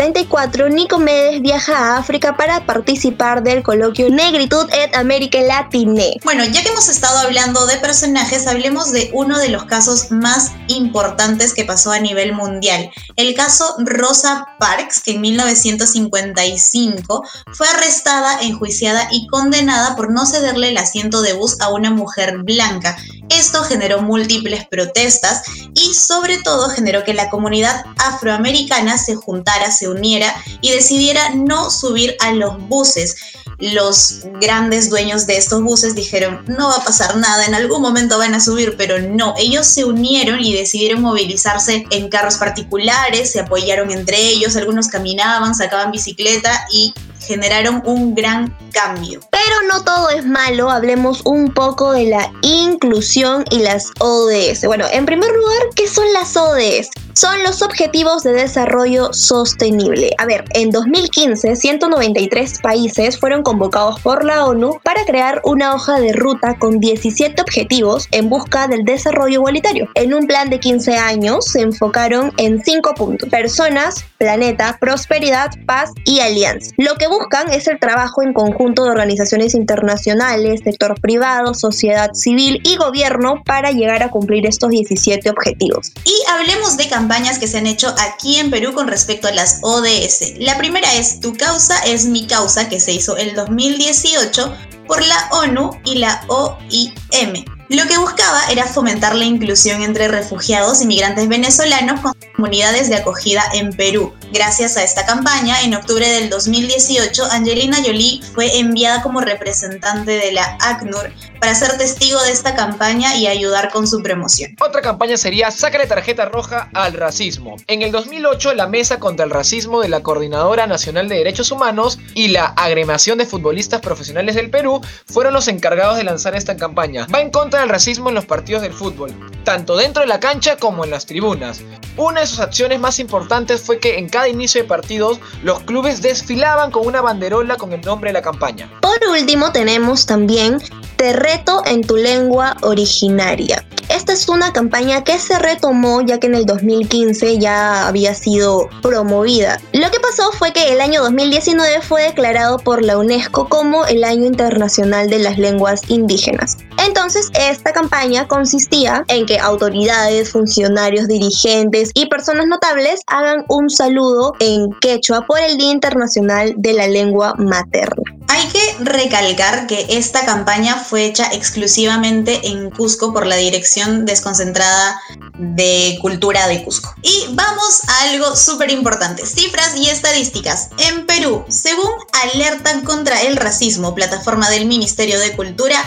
1974 0.00 0.70
Nicomedes 0.70 1.42
viaja 1.42 1.76
a 1.76 1.98
África 1.98 2.34
para 2.34 2.64
participar 2.64 3.42
del 3.42 3.62
coloquio 3.62 4.08
Negritud 4.08 4.66
et 4.72 4.96
América 4.96 5.38
Latine. 5.42 6.16
Bueno, 6.24 6.42
ya 6.46 6.62
que 6.62 6.70
hemos 6.70 6.88
estado 6.88 7.18
hablando 7.18 7.66
de 7.66 7.76
personajes, 7.76 8.46
hablemos 8.46 8.92
de 8.92 9.10
uno 9.12 9.38
de 9.38 9.50
los 9.50 9.66
casos 9.66 10.10
más 10.10 10.52
importantes 10.68 11.52
que 11.52 11.66
pasó 11.66 11.92
a 11.92 11.98
nivel 11.98 12.32
mundial, 12.32 12.90
el 13.16 13.34
caso 13.34 13.74
Rosa 13.80 14.46
Parks, 14.58 15.00
que 15.00 15.10
en 15.10 15.20
1955 15.20 17.22
fue 17.52 17.68
arrestada, 17.68 18.40
enjuiciada 18.40 19.06
y 19.12 19.26
condenada 19.26 19.96
por 19.96 20.10
no 20.10 20.24
cederle 20.24 20.70
el 20.70 20.78
asiento 20.78 21.20
de 21.20 21.34
bus 21.34 21.60
a 21.60 21.68
una 21.68 21.90
mujer 21.90 22.38
blanca. 22.38 22.96
Esto 23.28 23.64
generó 23.64 24.00
múltiples 24.00 24.66
protestas 24.66 25.42
y 25.74 25.92
sobre 25.92 26.38
todo 26.38 26.70
generó 26.70 27.04
que 27.04 27.12
la 27.12 27.28
comunidad 27.28 27.84
afroamericana 27.98 28.96
se 28.96 29.14
juntara, 29.14 29.70
se 29.70 29.89
uniera 29.90 30.34
y 30.60 30.70
decidiera 30.70 31.34
no 31.34 31.70
subir 31.70 32.16
a 32.20 32.32
los 32.32 32.58
buses. 32.68 33.16
Los 33.58 34.22
grandes 34.40 34.88
dueños 34.88 35.26
de 35.26 35.36
estos 35.36 35.62
buses 35.62 35.94
dijeron, 35.94 36.42
no 36.46 36.68
va 36.68 36.76
a 36.76 36.84
pasar 36.84 37.16
nada, 37.16 37.44
en 37.44 37.54
algún 37.54 37.82
momento 37.82 38.16
van 38.16 38.32
a 38.32 38.40
subir, 38.40 38.74
pero 38.78 38.98
no, 39.00 39.34
ellos 39.38 39.66
se 39.66 39.84
unieron 39.84 40.40
y 40.40 40.54
decidieron 40.54 41.02
movilizarse 41.02 41.84
en 41.90 42.08
carros 42.08 42.38
particulares, 42.38 43.32
se 43.32 43.40
apoyaron 43.40 43.90
entre 43.90 44.16
ellos, 44.18 44.56
algunos 44.56 44.88
caminaban, 44.88 45.54
sacaban 45.54 45.92
bicicleta 45.92 46.66
y 46.72 46.94
generaron 47.20 47.82
un 47.84 48.14
gran 48.14 48.56
cambio. 48.72 49.20
Pero 49.30 49.54
no 49.70 49.84
todo 49.84 50.10
es 50.10 50.24
malo, 50.24 50.70
hablemos 50.70 51.20
un 51.24 51.52
poco 51.52 51.92
de 51.92 52.06
la 52.06 52.32
inclusión 52.42 53.44
y 53.50 53.58
las 53.58 53.90
ODS. 53.98 54.64
Bueno, 54.64 54.86
en 54.90 55.06
primer 55.06 55.30
lugar, 55.30 55.62
¿qué 55.76 55.86
son 55.86 56.10
las 56.12 56.36
ODS? 56.36 56.88
Son 57.20 57.42
los 57.42 57.60
Objetivos 57.60 58.22
de 58.22 58.32
Desarrollo 58.32 59.12
Sostenible. 59.12 60.14
A 60.16 60.24
ver, 60.24 60.42
en 60.54 60.70
2015, 60.70 61.54
193 61.54 62.60
países 62.62 63.20
fueron 63.20 63.42
convocados 63.42 64.00
por 64.00 64.24
la 64.24 64.46
ONU 64.46 64.80
para 64.82 65.04
crear 65.04 65.42
una 65.44 65.74
hoja 65.74 66.00
de 66.00 66.14
ruta 66.14 66.56
con 66.58 66.80
17 66.80 67.42
objetivos 67.42 68.08
en 68.12 68.30
busca 68.30 68.68
del 68.68 68.84
desarrollo 68.84 69.34
igualitario. 69.34 69.86
En 69.96 70.14
un 70.14 70.26
plan 70.26 70.48
de 70.48 70.60
15 70.60 70.96
años 70.96 71.44
se 71.44 71.60
enfocaron 71.60 72.32
en 72.38 72.64
5 72.64 72.94
puntos. 72.94 73.28
Personas, 73.28 74.02
planeta, 74.16 74.78
prosperidad, 74.80 75.50
paz 75.66 75.92
y 76.06 76.20
alianza. 76.20 76.70
Lo 76.78 76.94
que 76.94 77.06
buscan 77.08 77.52
es 77.52 77.68
el 77.68 77.78
trabajo 77.78 78.22
en 78.22 78.32
conjunto 78.32 78.84
de 78.84 78.92
organizaciones 78.92 79.54
internacionales, 79.54 80.60
sector 80.64 80.98
privado, 80.98 81.52
sociedad 81.52 82.14
civil 82.14 82.62
y 82.64 82.76
gobierno 82.76 83.42
para 83.44 83.72
llegar 83.72 84.02
a 84.02 84.08
cumplir 84.08 84.46
estos 84.46 84.70
17 84.70 85.28
objetivos. 85.28 85.92
Y 86.06 86.14
hablemos 86.30 86.76
de 86.76 86.88
campañas 86.88 87.38
que 87.38 87.46
se 87.46 87.58
han 87.58 87.66
hecho 87.66 87.94
aquí 87.98 88.38
en 88.38 88.50
Perú 88.50 88.72
con 88.72 88.88
respecto 88.88 89.28
a 89.28 89.32
las 89.32 89.58
ODS. 89.62 90.34
La 90.38 90.56
primera 90.58 90.92
es 90.94 91.20
Tu 91.20 91.34
causa 91.34 91.78
es 91.84 92.06
mi 92.06 92.26
causa, 92.26 92.68
que 92.68 92.80
se 92.80 92.92
hizo 92.92 93.16
el 93.16 93.34
2018 93.34 94.56
por 94.86 95.04
la 95.06 95.28
ONU 95.32 95.70
y 95.84 95.96
la 95.96 96.24
OIM. 96.28 97.44
Lo 97.70 97.86
que 97.86 97.98
buscaba 97.98 98.46
era 98.50 98.66
fomentar 98.66 99.14
la 99.14 99.24
inclusión 99.24 99.80
entre 99.80 100.08
refugiados 100.08 100.82
y 100.82 100.86
migrantes 100.88 101.28
venezolanos 101.28 102.00
con 102.00 102.14
comunidades 102.34 102.88
de 102.88 102.96
acogida 102.96 103.44
en 103.54 103.70
Perú. 103.72 104.12
Gracias 104.32 104.76
a 104.76 104.82
esta 104.82 105.06
campaña, 105.06 105.62
en 105.62 105.76
octubre 105.76 106.08
del 106.08 106.30
2018, 106.30 107.22
Angelina 107.30 107.76
Jolie 107.76 108.22
fue 108.34 108.58
enviada 108.58 109.02
como 109.02 109.20
representante 109.20 110.10
de 110.10 110.32
la 110.32 110.58
ACNUR 110.60 111.12
para 111.40 111.54
ser 111.54 111.78
testigo 111.78 112.20
de 112.22 112.32
esta 112.32 112.56
campaña 112.56 113.14
y 113.14 113.28
ayudar 113.28 113.70
con 113.70 113.86
su 113.86 114.02
promoción. 114.02 114.56
Otra 114.60 114.82
campaña 114.82 115.16
sería 115.16 115.52
Sácale 115.52 115.86
tarjeta 115.86 116.24
roja 116.24 116.70
al 116.74 116.94
racismo. 116.94 117.54
En 117.68 117.82
el 117.82 117.92
2008, 117.92 118.54
la 118.54 118.66
Mesa 118.66 118.98
contra 118.98 119.24
el 119.24 119.30
Racismo 119.30 119.80
de 119.80 119.88
la 119.88 120.02
Coordinadora 120.02 120.66
Nacional 120.66 121.08
de 121.08 121.16
Derechos 121.16 121.52
Humanos 121.52 122.00
y 122.14 122.28
la 122.28 122.46
Agremación 122.46 123.18
de 123.18 123.26
Futbolistas 123.26 123.80
Profesionales 123.80 124.34
del 124.34 124.50
Perú 124.50 124.80
fueron 125.06 125.34
los 125.34 125.46
encargados 125.46 125.96
de 125.96 126.04
lanzar 126.04 126.34
esta 126.34 126.56
campaña. 126.56 127.06
Va 127.14 127.20
en 127.20 127.30
contra 127.30 127.59
del 127.60 127.70
racismo 127.70 128.08
en 128.08 128.14
los 128.14 128.26
partidos 128.26 128.62
del 128.62 128.72
fútbol, 128.72 129.14
tanto 129.44 129.76
dentro 129.76 130.02
de 130.02 130.08
la 130.08 130.20
cancha 130.20 130.56
como 130.56 130.84
en 130.84 130.90
las 130.90 131.06
tribunas. 131.06 131.62
Una 131.96 132.20
de 132.20 132.26
sus 132.26 132.40
acciones 132.40 132.80
más 132.80 132.98
importantes 132.98 133.62
fue 133.62 133.78
que 133.78 133.98
en 133.98 134.08
cada 134.08 134.28
inicio 134.28 134.62
de 134.62 134.68
partidos 134.68 135.18
los 135.42 135.60
clubes 135.60 136.02
desfilaban 136.02 136.70
con 136.70 136.86
una 136.86 137.00
banderola 137.00 137.56
con 137.56 137.72
el 137.72 137.80
nombre 137.80 138.10
de 138.10 138.14
la 138.14 138.22
campaña. 138.22 138.70
Por 138.80 138.98
último 139.10 139.52
tenemos 139.52 140.06
también 140.06 140.58
Te 140.96 141.14
reto 141.14 141.62
en 141.64 141.82
tu 141.82 141.96
lengua 141.96 142.56
originaria. 142.60 143.64
Esta 143.90 144.12
es 144.12 144.28
una 144.28 144.52
campaña 144.52 145.02
que 145.02 145.18
se 145.18 145.36
retomó 145.36 146.00
ya 146.00 146.20
que 146.20 146.28
en 146.28 146.36
el 146.36 146.46
2015 146.46 147.38
ya 147.38 147.88
había 147.88 148.14
sido 148.14 148.68
promovida. 148.82 149.60
Lo 149.72 149.90
que 149.90 149.98
pasó 149.98 150.30
fue 150.38 150.52
que 150.52 150.72
el 150.72 150.80
año 150.80 151.02
2019 151.02 151.82
fue 151.82 152.02
declarado 152.02 152.58
por 152.58 152.84
la 152.84 152.96
UNESCO 152.96 153.48
como 153.48 153.84
el 153.86 154.04
Año 154.04 154.26
Internacional 154.26 155.10
de 155.10 155.18
las 155.18 155.38
Lenguas 155.38 155.82
Indígenas. 155.88 156.56
Entonces, 156.86 157.30
esta 157.34 157.72
campaña 157.72 158.28
consistía 158.28 159.04
en 159.08 159.26
que 159.26 159.40
autoridades, 159.40 160.30
funcionarios, 160.30 161.08
dirigentes 161.08 161.90
y 161.92 162.06
personas 162.06 162.46
notables 162.46 163.00
hagan 163.08 163.44
un 163.48 163.68
saludo 163.70 164.34
en 164.38 164.70
quechua 164.80 165.26
por 165.26 165.40
el 165.40 165.58
Día 165.58 165.72
Internacional 165.72 166.54
de 166.56 166.72
la 166.74 166.86
Lengua 166.86 167.34
Materna. 167.36 168.20
Hay 168.28 168.46
que 168.46 168.84
recalcar 168.84 169.66
que 169.66 169.86
esta 169.90 170.24
campaña 170.24 170.76
fue 170.76 171.04
hecha 171.04 171.26
exclusivamente 171.32 172.46
en 172.46 172.70
Cusco 172.70 173.12
por 173.12 173.26
la 173.26 173.34
Dirección 173.34 173.79
Desconcentrada 173.86 175.00
de 175.38 175.98
Cultura 176.00 176.48
de 176.48 176.64
Cusco. 176.64 176.94
Y 177.02 177.26
vamos 177.30 177.82
a 177.88 178.02
algo 178.10 178.36
súper 178.36 178.70
importante, 178.70 179.26
cifras 179.26 179.76
y 179.76 179.88
estadísticas. 179.88 180.70
En 180.78 181.06
Perú, 181.06 181.44
según 181.48 181.90
Alerta 182.32 182.82
contra 182.82 183.22
el 183.22 183.36
Racismo, 183.36 183.94
plataforma 183.94 184.50
del 184.50 184.66
Ministerio 184.66 185.18
de 185.18 185.36
Cultura, 185.36 185.78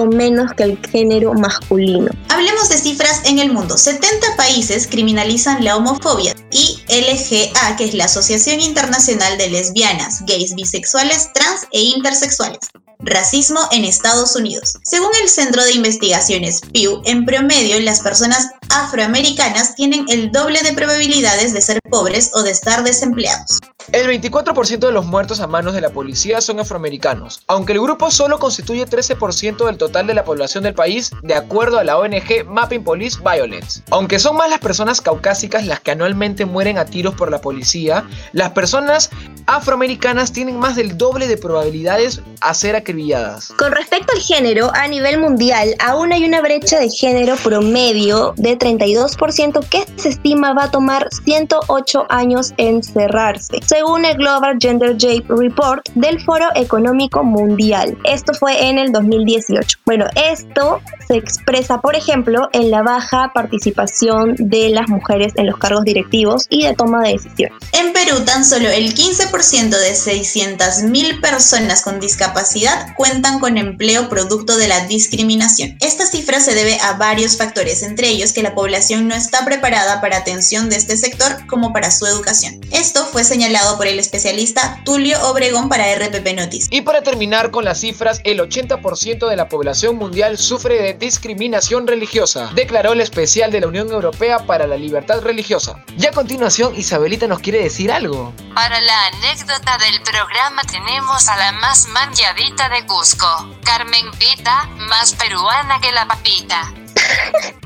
menos 0.08 0.54
que 0.54 0.64
el 0.64 0.80
género 0.92 1.34
masculino. 1.34 2.10
Hablemos 2.30 2.70
de 2.70 2.78
cifras 2.78 3.22
en 3.26 3.40
el 3.40 3.52
mundo. 3.52 3.78
70 3.78 4.36
países 4.38 4.88
criminalizan 4.88 5.64
la 5.64 5.78
homofobia 5.78 6.36
y 6.52 6.80
LGA, 6.88 7.76
que 7.78 7.86
es 7.86 7.94
la 7.94 8.06
Asociación 8.06 8.60
Internacional 8.60 9.38
de 9.38 9.50
Lesbianas, 9.50 10.26
Gays, 10.26 10.56
Bisexuales, 10.56 11.32
Trans 11.34 11.68
e 11.72 11.82
Intersexuales. 11.82 12.60
Racismo 13.00 13.60
en 13.72 13.84
Estados 13.84 14.36
Unidos. 14.36 14.78
Según 14.84 15.10
el 15.22 15.30
Centro 15.30 15.64
de 15.64 15.74
Investigaciones 15.74 16.62
Pew, 16.72 17.02
en 17.06 17.26
promedio 17.26 17.80
las 17.82 18.00
personas 18.00 18.48
afroamericanas 18.70 19.76
tienen 19.76 20.06
el 20.10 20.32
doble 20.32 20.60
de 20.62 20.74
probabilidades 20.74 21.54
de 21.54 21.62
ser 21.62 21.80
pobres 21.90 22.32
o 22.34 22.44
de 22.44 22.52
estar 22.52 22.84
desempleados. 22.84 23.60
El 23.92 24.08
24% 24.08 24.80
de 24.80 24.92
los 24.92 25.06
muertos 25.06 25.42
a 25.42 25.48
manos 25.48 25.74
de 25.74 25.82
la 25.82 25.90
policía 25.90 26.40
son 26.40 26.60
afroamericanos, 26.60 27.44
aunque 27.48 27.74
el 27.74 27.82
grupo 27.82 28.10
solo 28.12 28.40
constituye 28.40 28.88
13% 28.88 29.66
del 29.66 29.78
total 29.78 30.08
de 30.08 30.14
la 30.14 30.24
población 30.24 30.64
del 30.64 30.74
país, 30.74 31.12
de 31.22 31.36
acuerdo 31.36 31.80
a 31.80 31.84
la 31.84 31.98
ONG 31.98 32.46
Mapping 32.48 32.84
Police 32.84 33.20
Violence. 33.20 33.82
Aunque 33.92 34.20
son 34.20 34.38
más 34.38 34.50
las 34.50 34.60
personas 34.60 35.02
caucásicas 35.02 35.66
las 35.66 35.82
que 35.82 35.92
anualmente 35.92 36.46
mueren 36.46 36.78
a 36.78 36.86
tiros 36.86 37.14
por 37.16 37.30
la 37.30 37.42
policía, 37.42 38.08
las 38.32 38.52
personas 38.52 39.10
afroamericanas 39.48 40.32
tienen 40.32 40.58
más 40.58 40.76
del 40.78 40.98
doble 40.98 41.28
de 41.28 41.38
probabilidades 41.38 42.22
a 42.40 42.54
ser 42.54 42.76
acribilladas. 42.76 43.54
Con 43.58 43.74
respecto 43.74 44.14
al 44.14 44.22
género, 44.22 44.72
a 44.74 44.88
nivel 44.88 45.20
mundial, 45.20 45.76
aún 45.80 46.14
hay 46.14 46.24
una 46.24 46.42
brecha 46.42 46.80
de 46.80 46.90
género 46.90 47.36
promedio 47.36 48.34
de 48.38 48.56
32% 48.64 49.68
que 49.68 49.84
se 49.98 50.10
estima 50.10 50.54
va 50.54 50.66
a 50.66 50.72
tomar 50.72 51.10
108 51.26 52.06
años 52.10 52.54
en 52.58 52.82
cerrarse 52.82 53.60
según 53.66 54.06
el 54.06 54.18
Global 54.18 54.58
Gender 54.60 54.96
Gap 54.98 55.30
Report 55.30 55.88
del 55.96 56.24
Foro 56.24 56.48
Económico 56.56 57.24
Mundial. 57.24 57.98
Esto 58.04 58.34
fue 58.34 58.70
en 58.70 58.78
el 58.78 58.92
2018. 58.92 59.80
Bueno, 59.86 60.06
esto 60.16 60.82
se 61.08 61.16
expresa, 61.16 61.82
por 61.82 61.96
ejemplo, 61.96 62.50
en 62.54 62.72
la 62.72 62.82
baja 62.82 63.32
participación 63.34 64.36
de 64.38 64.70
las 64.70 64.88
mujeres 64.90 65.34
en 65.36 65.48
los 65.48 65.58
cargos 65.58 65.84
directivos 65.84 66.46
y 66.50 66.64
de 66.64 66.74
toma 66.74 67.02
de 67.02 67.14
decisiones. 67.14 67.58
En 67.74 67.94
Perú, 67.94 68.24
tan 68.26 68.46
solo 68.46 68.70
el 68.70 68.94
15% 68.94 69.70
de 69.70 69.92
600.000 69.94 71.22
personas 71.22 71.82
con 71.82 72.00
discapacidad 72.00 72.94
cuentan 72.96 73.40
con 73.40 73.58
empleo 73.58 74.08
producto 74.08 74.58
de 74.58 74.68
la 74.68 74.86
discriminación. 74.86 75.78
Esta 75.82 76.06
cifra 76.06 76.40
se 76.40 76.54
debe 76.54 76.78
a 76.80 76.94
varios 76.94 77.38
factores, 77.38 77.84
entre 77.84 78.10
ellos 78.10 78.34
que 78.34 78.43
la 78.44 78.54
población 78.54 79.08
no 79.08 79.16
está 79.16 79.46
preparada 79.46 80.02
para 80.02 80.18
atención 80.18 80.70
de 80.70 80.76
este 80.76 80.98
sector 80.98 81.48
como 81.48 81.74
para 81.74 81.90
su 81.90 82.06
educación. 82.06 82.60
Esto 82.72 83.06
fue 83.06 83.24
señalado 83.24 83.78
por 83.78 83.88
el 83.88 84.00
especialista 84.00 84.82
Tulio 84.86 85.18
Obregón 85.30 85.70
para 85.70 85.86
RPP 85.96 86.36
Noticias. 86.36 86.70
Y 86.72 86.82
para 86.82 87.02
terminar 87.02 87.52
con 87.52 87.66
las 87.66 87.80
cifras, 87.80 88.22
el 88.24 88.40
80% 88.40 89.28
de 89.28 89.36
la 89.36 89.48
población 89.48 89.96
mundial 89.96 90.38
sufre 90.38 90.82
de 90.82 90.94
discriminación 90.94 91.88
religiosa, 91.88 92.52
declaró 92.54 92.94
el 92.94 93.02
especial 93.02 93.52
de 93.52 93.62
la 93.62 93.68
Unión 93.68 93.90
Europea 93.90 94.46
para 94.46 94.68
la 94.68 94.78
Libertad 94.78 95.22
Religiosa. 95.22 95.84
Y 95.98 96.06
a 96.06 96.12
continuación, 96.12 96.76
Isabelita 96.76 97.28
nos 97.28 97.40
quiere 97.40 97.64
decir 97.64 97.92
algo. 97.92 98.34
Para 98.54 98.80
la 98.82 99.08
anécdota 99.08 99.78
del 99.78 100.02
programa 100.02 100.62
tenemos 100.64 101.28
a 101.30 101.38
la 101.38 101.52
más 101.54 101.88
manchadita 101.88 102.70
de 102.70 102.86
Cusco, 102.86 103.28
Carmen 103.64 104.12
Pita, 104.20 104.66
más 104.90 105.14
peruana 105.14 105.80
que 105.80 105.92
la 105.92 106.08
papita. 106.08 106.74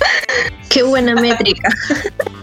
Qué 0.68 0.82
buena 0.82 1.14
métrica. 1.14 1.68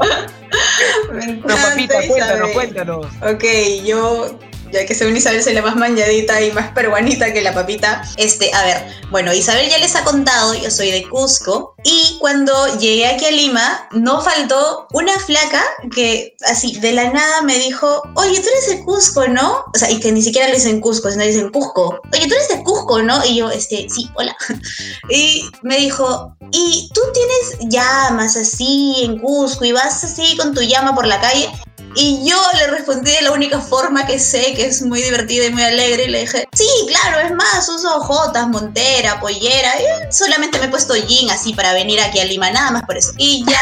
no, 1.46 1.56
papita, 1.56 1.96
cuéntanos, 2.08 2.52
cuéntanos. 2.52 3.06
Ok, 3.22 3.44
yo 3.86 4.39
ya 4.74 4.86
que 4.86 4.96
según 4.96 5.16
Isabel 5.16 5.44
soy 5.44 5.54
la 5.54 5.62
más 5.62 5.76
manjadita 5.76 6.42
y 6.42 6.52
más 6.52 6.72
peruanita 6.72 7.32
que 7.32 7.42
la 7.42 7.54
papita. 7.54 8.02
Este, 8.18 8.52
a 8.54 8.63
ver, 8.63 8.78
bueno, 9.12 9.32
Isabel 9.32 9.70
ya 9.70 9.78
les 9.78 9.96
ha 9.96 10.04
contado, 10.04 10.56
yo 10.56 10.72
soy 10.72 10.89
de 10.92 11.08
Cusco 11.08 11.73
y 11.84 12.17
cuando 12.19 12.54
llegué 12.78 13.08
aquí 13.08 13.26
a 13.26 13.32
Lima 13.32 13.88
no 13.91 14.22
faltó 14.22 14.88
una 14.93 15.19
flaca 15.19 15.62
que 15.93 16.36
así 16.48 16.80
de 16.80 16.93
la 16.93 17.12
nada 17.12 17.41
me 17.41 17.58
dijo, 17.60 18.04
oye, 18.15 18.39
tú 18.39 18.48
eres 18.48 18.67
de 18.67 18.84
Cusco, 18.86 19.28
¿no? 19.28 19.65
O 19.74 19.78
sea, 19.78 19.91
y 19.91 20.00
que 20.00 20.12
ni 20.12 20.22
siquiera 20.22 20.48
le 20.48 20.56
dicen 20.56 20.80
Cusco, 20.80 21.12
sino 21.12 21.24
dicen 21.24 21.52
Cusco. 21.52 22.00
Oye, 22.13 22.28
tú 22.28 22.36
eres 22.36 22.48
de 22.48 22.63
Cusco, 22.63 23.02
¿no? 23.02 23.26
Y 23.26 23.36
yo, 23.36 23.50
este, 23.50 23.88
sí, 23.89 24.10
hola. 24.15 24.36
Y 25.10 25.50
me 25.62 25.78
dijo, 25.78 26.36
¿y 26.52 26.89
tú 26.93 27.02
tienes 27.13 27.74
llamas 27.74 28.38
así 28.38 28.96
en 29.04 29.19
Cusco 29.19 29.65
y 29.65 29.74
vas 29.74 30.04
así 30.04 30.38
con 30.38 30.54
tu 30.54 30.62
llama 30.62 30.96
por 30.96 31.06
la 31.06 31.19
calle? 31.19 31.52
Y 31.96 32.28
yo 32.28 32.36
le 32.58 32.67
respondí 32.67 33.12
de 33.12 33.22
la 33.22 33.32
única 33.32 33.60
forma 33.60 34.06
que 34.06 34.19
sé, 34.19 34.54
que 34.56 34.65
es 34.65 34.82
muy 34.82 35.02
divertida 35.02 35.46
y 35.46 35.52
muy 35.52 35.63
alegre, 35.63 36.06
y 36.06 36.10
le 36.10 36.22
dije, 36.22 36.48
sí, 36.54 36.67
claro, 36.88 37.28
es 37.28 37.36
más, 37.36 37.69
uso 37.69 38.00
jotas, 38.02 38.48
montera, 38.48 39.19
pollera, 39.19 39.74
y 39.80 40.13
solamente 40.13 40.58
me 40.60 40.65
he 40.65 40.69
puesto 40.69 40.96
jean 40.96 41.30
así 41.30 41.54
para 41.54 41.73
venir 41.74 42.00
aquí 42.02 42.20
a 42.20 42.26
Lima, 42.26 42.52
nada 42.52 42.72
más 42.72 42.84
por 42.84 42.98
eso. 42.98 43.14
Y 43.18 43.46
ya, 43.48 43.62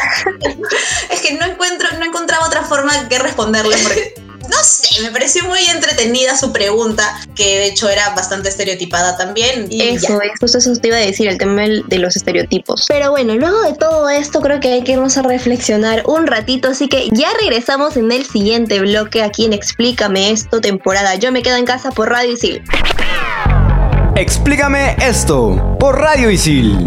es 1.10 1.21
que 1.21 1.34
no 1.34 1.45
encuentro, 1.45 1.88
no 1.97 2.06
encontraba 2.06 2.45
otra 2.45 2.63
forma 2.63 3.08
que 3.10 3.19
responderle 3.19 3.78
porque 3.84 4.13
no 4.52 4.63
sé, 4.63 5.02
me 5.02 5.12
pareció 5.12 5.45
muy 5.45 5.60
entretenida 5.74 6.36
su 6.36 6.52
pregunta, 6.52 7.19
que 7.36 7.43
de 7.43 7.65
hecho 7.67 7.89
era 7.89 8.10
bastante 8.10 8.50
estereotipada 8.50 9.17
también. 9.17 9.67
eso, 9.71 10.21
es, 10.21 10.32
justo 10.39 10.58
eso 10.58 10.74
te 10.74 10.89
iba 10.89 10.97
a 10.97 11.02
decir, 11.02 11.28
el 11.28 11.38
tema 11.38 11.63
de 11.63 12.00
los 12.00 12.15
estereotipos. 12.15 12.86
Pero 12.88 13.12
bueno, 13.12 13.36
luego 13.36 13.62
de 13.62 13.74
todo 13.74 14.10
esto 14.10 14.41
creo 14.41 14.60
que 14.60 14.74
hay 14.74 14.84
que 14.84 14.93
irnos 14.93 15.17
a 15.17 15.21
reflexionar 15.21 16.04
un 16.06 16.28
ratito, 16.28 16.69
así 16.69 16.88
que 16.88 17.10
ya 17.12 17.30
regresamos 17.39 17.97
en 17.97 18.12
el 18.12 18.26
siguiente 18.26 18.80
bloque 18.80 19.24
aquí 19.24 19.45
en 19.45 19.54
Explícame 19.54 20.32
esto, 20.32 20.60
temporada 20.60 21.15
Yo 21.15 21.32
me 21.32 21.41
quedo 21.41 21.56
en 21.56 21.65
casa 21.65 21.91
por 21.91 22.10
Radio 22.10 22.34
Isil. 22.34 22.63
Explícame 24.15 24.95
esto 25.00 25.78
por 25.80 26.00
Radio 26.00 26.30
Isil. 26.30 26.78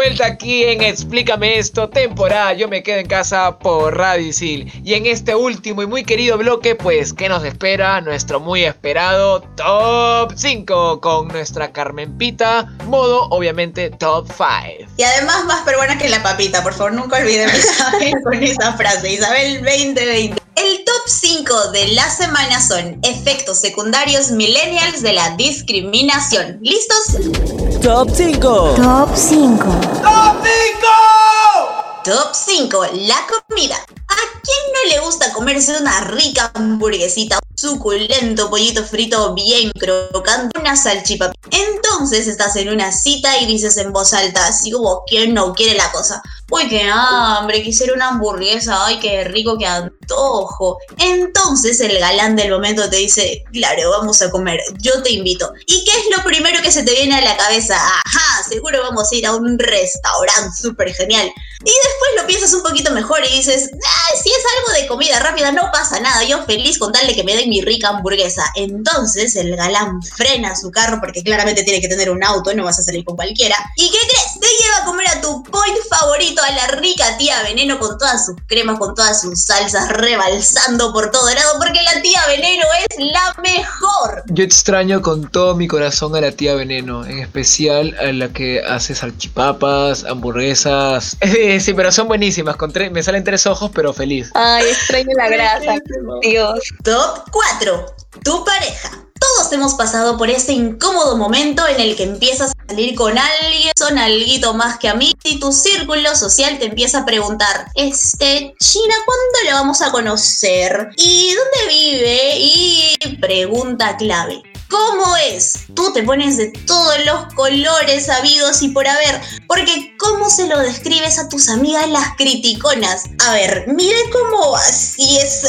Vuelta 0.00 0.24
aquí 0.24 0.64
en 0.64 0.80
Explícame 0.80 1.58
esto, 1.58 1.90
temporada 1.90 2.54
Yo 2.54 2.68
me 2.68 2.82
quedo 2.82 3.00
en 3.00 3.06
casa 3.06 3.58
por 3.58 3.98
Radio 3.98 4.28
Isil. 4.28 4.72
Y 4.82 4.94
en 4.94 5.04
este 5.04 5.34
último 5.34 5.82
y 5.82 5.86
muy 5.86 6.04
querido 6.04 6.38
bloque, 6.38 6.74
pues, 6.74 7.12
¿qué 7.12 7.28
nos 7.28 7.44
espera? 7.44 8.00
Nuestro 8.00 8.40
muy 8.40 8.64
esperado 8.64 9.42
Top 9.56 10.32
5 10.34 11.02
con 11.02 11.28
nuestra 11.28 11.70
Carmen 11.70 12.16
Pita, 12.16 12.66
modo 12.86 13.28
obviamente 13.28 13.90
Top 13.90 14.26
5. 14.28 14.90
Y 14.96 15.02
además 15.02 15.44
más 15.44 15.64
peruana 15.64 15.98
que 15.98 16.08
la 16.08 16.22
papita, 16.22 16.62
por 16.62 16.72
favor, 16.72 16.94
nunca 16.94 17.18
olviden 17.18 17.50
Isabel 17.54 18.14
con 18.24 18.42
esa 18.42 18.72
frase, 18.78 19.12
Isabel 19.12 19.62
2020. 19.62 20.42
El 20.56 20.84
top 20.84 21.08
5 21.08 21.72
de 21.72 21.88
la 21.88 22.08
semana 22.08 22.66
son 22.66 23.00
efectos 23.02 23.60
secundarios 23.60 24.30
millennials 24.30 25.02
de 25.02 25.12
la 25.12 25.36
discriminación. 25.36 26.58
¿Listos? 26.62 27.69
Top 27.82 28.10
5. 28.10 28.74
Top 28.76 29.16
5. 29.16 29.56
Top 30.02 30.36
5. 30.44 32.04
Top 32.04 32.34
5. 32.34 32.84
La 33.06 33.16
comida. 33.26 33.76
¿A 33.76 34.40
quién 34.42 34.58
no 34.74 34.90
le 34.90 35.00
gusta 35.00 35.32
comerse 35.32 35.80
una 35.80 36.00
rica 36.02 36.50
hamburguesita, 36.52 37.38
un 37.38 37.58
suculento 37.58 38.50
pollito 38.50 38.84
frito 38.84 39.32
bien 39.32 39.70
crocante, 39.72 40.60
una 40.60 40.76
salchipapa? 40.76 41.32
Entonces 41.50 42.26
estás 42.26 42.54
en 42.56 42.68
una 42.68 42.92
cita 42.92 43.38
y 43.38 43.46
dices 43.46 43.78
en 43.78 43.94
voz 43.94 44.12
alta, 44.12 44.46
así 44.46 44.70
como, 44.70 45.02
¿quién 45.06 45.32
no 45.32 45.54
quiere 45.54 45.74
la 45.78 45.90
cosa? 45.90 46.22
Uy, 46.50 46.68
qué 46.68 46.88
hambre, 46.92 47.62
quisiera 47.62 47.94
una 47.94 48.08
hamburguesa, 48.08 48.86
ay, 48.86 48.98
qué 48.98 49.24
rico, 49.24 49.56
qué 49.58 49.66
antojo. 49.66 50.78
Entonces 50.98 51.80
el 51.80 51.98
galán 51.98 52.36
del 52.36 52.50
momento 52.50 52.88
te 52.90 52.96
dice, 52.96 53.44
claro, 53.52 53.90
vamos 53.90 54.20
a 54.22 54.30
comer, 54.30 54.60
yo 54.78 55.02
te 55.02 55.12
invito. 55.12 55.52
¿Y 55.66 55.84
qué 55.84 55.92
es 55.92 56.16
lo 56.16 56.22
primero 56.24 56.60
que 56.62 56.72
se 56.72 56.82
te 56.82 56.92
viene 56.92 57.16
a 57.16 57.20
la 57.20 57.36
cabeza? 57.36 57.76
Ajá, 57.76 58.42
seguro 58.48 58.82
vamos 58.82 59.10
a 59.10 59.14
ir 59.14 59.26
a 59.26 59.34
un 59.34 59.58
restaurante 59.58 60.56
súper 60.60 60.92
genial. 60.92 61.32
Y 61.62 61.72
después 61.72 62.10
lo 62.16 62.26
piensas 62.26 62.54
un 62.54 62.62
poquito 62.62 62.90
mejor 62.92 63.20
y 63.22 63.36
dices, 63.36 63.70
ah, 63.72 64.16
si 64.22 64.30
es 64.30 64.42
algo 64.58 64.80
de 64.80 64.86
comida 64.86 65.20
rápida, 65.20 65.52
no 65.52 65.70
pasa 65.70 66.00
nada, 66.00 66.24
yo 66.24 66.42
feliz 66.46 66.78
con 66.78 66.90
tal 66.90 67.06
de 67.06 67.14
que 67.14 67.22
me 67.22 67.36
den 67.36 67.50
mi 67.50 67.60
rica 67.60 67.90
hamburguesa. 67.90 68.42
Entonces 68.54 69.36
el 69.36 69.54
galán 69.56 70.02
frena 70.02 70.56
su 70.56 70.70
carro 70.70 70.98
porque 71.00 71.22
claramente 71.22 71.62
tiene 71.62 71.82
que 71.82 71.88
tener 71.88 72.10
un 72.10 72.24
auto, 72.24 72.54
no 72.54 72.64
vas 72.64 72.78
a 72.78 72.82
salir 72.82 73.04
con 73.04 73.14
cualquiera. 73.14 73.56
¿Y 73.76 73.90
qué 73.90 73.98
crees? 73.98 74.40
Te 74.40 74.46
lleva 74.46 74.76
a 74.78 74.84
comer 74.86 75.08
a 75.08 75.20
tu 75.20 75.42
point 75.42 75.78
favorito, 75.90 76.39
a 76.42 76.52
la 76.52 76.66
rica 76.78 77.16
tía 77.18 77.42
Veneno 77.42 77.78
con 77.78 77.98
todas 77.98 78.26
sus 78.26 78.36
cremas, 78.46 78.78
con 78.78 78.94
todas 78.94 79.20
sus 79.20 79.44
salsas 79.44 79.88
rebalsando 79.90 80.92
por 80.92 81.10
todo 81.10 81.28
lado, 81.32 81.54
porque 81.58 81.80
la 81.82 82.00
tía 82.02 82.20
Veneno 82.28 82.64
es 82.88 83.04
la 83.12 83.34
mejor. 83.42 84.22
Yo 84.26 84.44
extraño 84.44 85.02
con 85.02 85.30
todo 85.30 85.54
mi 85.54 85.66
corazón 85.68 86.14
a 86.16 86.20
la 86.20 86.32
tía 86.32 86.54
Veneno, 86.54 87.04
en 87.04 87.18
especial 87.18 87.96
a 88.00 88.12
la 88.12 88.28
que 88.28 88.60
hace 88.62 88.94
salchipapas, 88.94 90.04
hamburguesas. 90.04 91.16
sí, 91.60 91.74
pero 91.74 91.92
son 91.92 92.08
buenísimas, 92.08 92.56
con 92.56 92.72
tres- 92.72 92.90
me 92.92 93.02
salen 93.02 93.24
tres 93.24 93.46
ojos, 93.46 93.70
pero 93.74 93.92
feliz. 93.92 94.30
Ay, 94.34 94.66
extraño 94.68 95.08
la 95.16 95.28
grasa. 95.28 95.74
Dios. 96.22 96.60
Top 96.84 97.24
4. 97.30 97.86
Tu 98.24 98.44
pareja. 98.44 98.99
Todos 99.20 99.52
hemos 99.52 99.74
pasado 99.74 100.16
por 100.16 100.30
ese 100.30 100.52
incómodo 100.52 101.16
momento 101.16 101.66
en 101.68 101.80
el 101.80 101.94
que 101.94 102.04
empiezas 102.04 102.50
a 102.50 102.66
salir 102.66 102.94
con 102.94 103.16
alguien, 103.16 103.72
son 103.78 103.98
alguito 103.98 104.54
más 104.54 104.78
que 104.78 104.88
a 104.88 104.94
mí, 104.94 105.14
y 105.24 105.38
tu 105.38 105.52
círculo 105.52 106.16
social 106.16 106.58
te 106.58 106.66
empieza 106.66 107.00
a 107.00 107.04
preguntar, 107.04 107.66
este, 107.74 108.54
China, 108.58 108.94
¿cuándo 109.04 109.38
la 109.44 109.54
vamos 109.54 109.82
a 109.82 109.92
conocer? 109.92 110.90
¿Y 110.96 111.34
dónde 111.34 111.74
vive? 111.74 112.38
Y 112.38 113.16
pregunta 113.20 113.96
clave. 113.96 114.42
¿Cómo 114.70 115.16
es? 115.16 115.54
Tú 115.74 115.92
te 115.92 116.04
pones 116.04 116.36
de 116.36 116.52
todos 116.66 116.94
los 117.04 117.34
colores 117.34 118.08
habidos 118.08 118.62
y 118.62 118.68
por 118.68 118.86
haber, 118.86 119.20
porque 119.48 119.96
¿cómo 119.98 120.30
se 120.30 120.46
lo 120.46 120.60
describes 120.60 121.18
a 121.18 121.28
tus 121.28 121.48
amigas 121.48 121.88
las 121.88 122.14
criticonas? 122.16 123.04
A 123.26 123.34
ver, 123.34 123.64
mire 123.66 123.98
cómo 124.12 124.56
así 124.56 125.18
es 125.18 125.42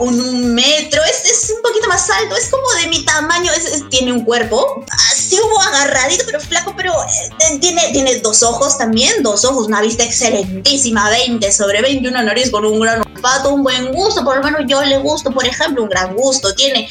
um, 0.00 0.08
un 0.08 0.54
metro, 0.54 1.00
es, 1.04 1.24
es 1.24 1.50
un 1.54 1.62
poquito 1.62 1.88
más 1.88 2.10
alto, 2.10 2.36
es 2.36 2.48
como 2.48 2.68
de 2.82 2.88
mi 2.88 3.04
tamaño, 3.04 3.52
tiene 3.90 4.12
un 4.12 4.24
cuerpo 4.24 4.84
así 5.12 5.38
como 5.38 5.60
agarradito, 5.62 6.24
pero 6.26 6.40
flaco, 6.40 6.74
pero 6.76 6.92
eh, 6.92 7.58
tiene, 7.60 7.90
tiene 7.92 8.16
dos 8.18 8.42
ojos 8.42 8.76
también, 8.76 9.22
dos 9.22 9.44
ojos, 9.44 9.68
una 9.68 9.82
vista 9.82 10.02
excelentísima, 10.02 11.08
20 11.10 11.52
sobre 11.52 11.80
20, 11.80 12.08
una 12.08 12.22
nariz 12.22 12.50
con 12.50 12.64
un 12.64 12.80
gran 12.80 13.02
olfato, 13.02 13.50
un 13.50 13.62
buen 13.62 13.92
gusto, 13.92 14.24
por 14.24 14.38
lo 14.38 14.42
menos 14.42 14.62
yo 14.66 14.82
le 14.84 14.98
gusto, 14.98 15.30
por 15.30 15.46
ejemplo, 15.46 15.84
un 15.84 15.88
gran 15.88 16.14
gusto 16.16 16.54
tiene. 16.54 16.88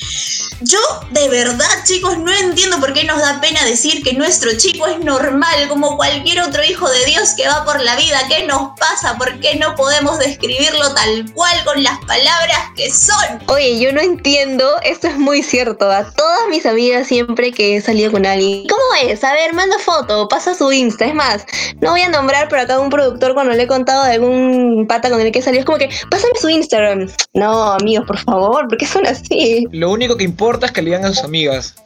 Yo 0.62 0.80
de 1.12 1.30
verdad, 1.30 1.57
chicos, 1.88 2.18
no 2.18 2.32
entiendo 2.32 2.80
por 2.82 2.94
qué 2.94 3.06
nos 3.06 3.20
da 3.20 3.40
pena 3.40 3.64
decir 3.64 4.04
que 4.04 4.12
nuestro 4.12 4.52
chico 4.58 4.88
es 4.88 5.00
normal, 5.00 5.70
como 5.70 5.96
cualquier 5.96 6.42
otro 6.42 6.62
hijo 6.64 6.90
de 6.90 7.06
Dios 7.06 7.34
que 7.38 7.48
va 7.48 7.64
por 7.64 7.82
la 7.82 7.96
vida. 7.96 8.20
¿Qué 8.28 8.46
nos 8.46 8.78
pasa? 8.78 9.18
¿Por 9.18 9.40
qué 9.40 9.56
no 9.56 9.74
podemos 9.76 10.20
describirlo 10.20 10.94
tal 10.94 11.32
cual 11.34 11.56
con 11.64 11.82
las 11.82 11.98
palabras 12.06 12.58
que 12.76 12.92
son? 12.92 13.42
Oye, 13.48 13.80
yo 13.80 13.94
no 13.94 14.02
entiendo, 14.02 14.70
esto 14.84 15.08
es 15.08 15.18
muy 15.18 15.42
cierto. 15.44 15.90
A 15.90 16.12
todas 16.12 16.42
mis 16.50 16.66
amigas 16.66 17.08
siempre 17.08 17.54
que 17.54 17.78
he 17.78 17.82
salido 17.82 18.12
con 18.12 18.26
alguien, 18.26 18.68
¿cómo 18.68 19.10
es? 19.10 19.24
A 19.24 19.32
ver, 19.32 19.54
manda 19.54 19.80
foto, 19.80 20.28
pasa 20.28 20.54
su 20.54 20.72
Insta. 20.72 21.06
Es 21.06 21.16
más, 21.16 21.46
no 21.80 21.92
voy 21.92 22.02
a 22.02 22.10
nombrar, 22.10 22.50
pero 22.50 22.64
acá 22.64 22.76
a 22.76 22.80
un 22.80 22.90
productor 22.90 23.34
cuando 23.34 23.54
le 23.54 23.64
he 23.64 23.68
contado 23.68 24.04
de 24.04 24.14
algún 24.14 24.86
pata 24.90 25.10
con 25.10 25.22
el 25.22 25.32
que 25.32 25.42
salió, 25.42 25.62
es 25.62 25.66
como 25.66 25.78
que, 25.78 25.90
pásame 26.10 26.34
su 26.40 26.50
Instagram. 26.50 27.08
No, 27.34 27.72
amigos, 27.72 28.06
por 28.06 28.18
favor, 28.20 28.68
¿por 28.68 28.78
qué 28.78 28.86
son 28.86 29.08
así? 29.08 29.66
Lo 29.72 29.90
único 29.92 30.18
que 30.18 30.26
importa 30.26 30.66
es 30.66 30.72
que 30.74 30.82
le 30.82 30.90
digan 30.90 31.06
a 31.06 31.14
sus 31.14 31.24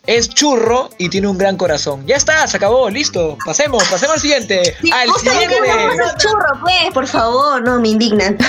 Es 0.07 0.29
churro 0.29 0.89
y 0.97 1.09
tiene 1.09 1.27
un 1.27 1.37
gran 1.37 1.57
corazón. 1.57 2.05
Ya 2.07 2.15
está, 2.15 2.47
se 2.47 2.57
acabó, 2.57 2.89
listo. 2.89 3.37
Pasemos, 3.45 3.83
pasemos 3.85 4.15
al 4.15 4.21
siguiente. 4.21 4.75
al 4.93 5.09
siguiente. 5.19 5.55
no 5.97 6.17
churro, 6.17 6.59
pues, 6.61 6.93
por 6.93 7.07
favor, 7.07 7.61
no, 7.61 7.79
me 7.79 7.89
indignan. 7.89 8.37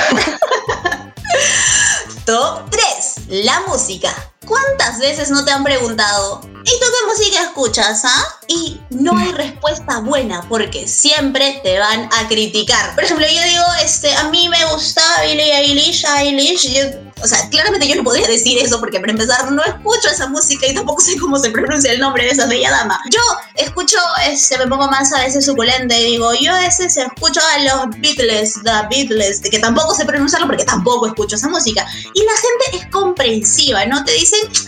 Top 2.24 2.70
3. 2.70 3.44
La 3.44 3.60
música. 3.66 4.31
¿Cuántas 4.46 4.98
veces 4.98 5.30
no 5.30 5.44
te 5.44 5.52
han 5.52 5.62
preguntado, 5.64 6.40
¿y 6.44 6.48
tú 6.70 6.86
qué 6.86 7.06
música 7.06 7.42
escuchas, 7.42 8.02
ah? 8.04 8.24
Y 8.48 8.80
no 8.90 9.16
hay 9.16 9.32
respuesta 9.32 10.00
buena 10.00 10.46
porque 10.48 10.86
siempre 10.88 11.60
te 11.62 11.78
van 11.78 12.08
a 12.12 12.28
criticar. 12.28 12.94
Por 12.94 13.04
ejemplo, 13.04 13.26
yo 13.26 13.42
digo, 13.42 13.64
este, 13.84 14.14
a 14.14 14.24
mí 14.24 14.48
me 14.48 14.64
gusta 14.72 15.02
Billie 15.24 15.54
Eilish, 15.58 16.04
Eilish. 16.18 16.72
yo- 16.72 17.12
o 17.24 17.28
sea, 17.28 17.48
claramente 17.50 17.86
yo 17.86 17.94
no 17.94 18.02
podría 18.02 18.26
decir 18.26 18.58
eso 18.58 18.80
porque 18.80 18.98
para 18.98 19.12
empezar 19.12 19.52
no 19.52 19.62
escucho 19.62 20.08
esa 20.12 20.26
música 20.26 20.66
y 20.66 20.74
tampoco 20.74 21.00
sé 21.00 21.16
cómo 21.20 21.38
se 21.38 21.50
pronuncia 21.50 21.92
el 21.92 22.00
nombre 22.00 22.24
de 22.24 22.30
esa 22.30 22.46
bella 22.46 22.68
dama. 22.72 23.00
Yo 23.12 23.20
escucho, 23.54 23.96
este, 24.28 24.58
me 24.58 24.66
pongo 24.66 24.88
más 24.88 25.12
a 25.12 25.20
veces 25.22 25.46
suculente 25.46 25.96
y 26.00 26.04
digo, 26.12 26.34
yo 26.34 26.52
a 26.52 26.58
veces 26.58 26.96
escucho 26.96 27.38
a 27.54 27.58
los 27.60 27.96
Beatles, 28.00 28.54
The 28.64 28.88
Beatles, 28.90 29.40
que 29.40 29.60
tampoco 29.60 29.94
sé 29.94 30.04
pronunciarlo 30.04 30.48
porque 30.48 30.64
tampoco 30.64 31.06
escucho 31.06 31.36
esa 31.36 31.48
música. 31.48 31.86
Y 32.12 32.24
la 32.24 32.32
gente 32.32 32.84
es 32.84 32.90
comprensiva, 32.92 33.86
¿no? 33.86 34.04
Te 34.04 34.10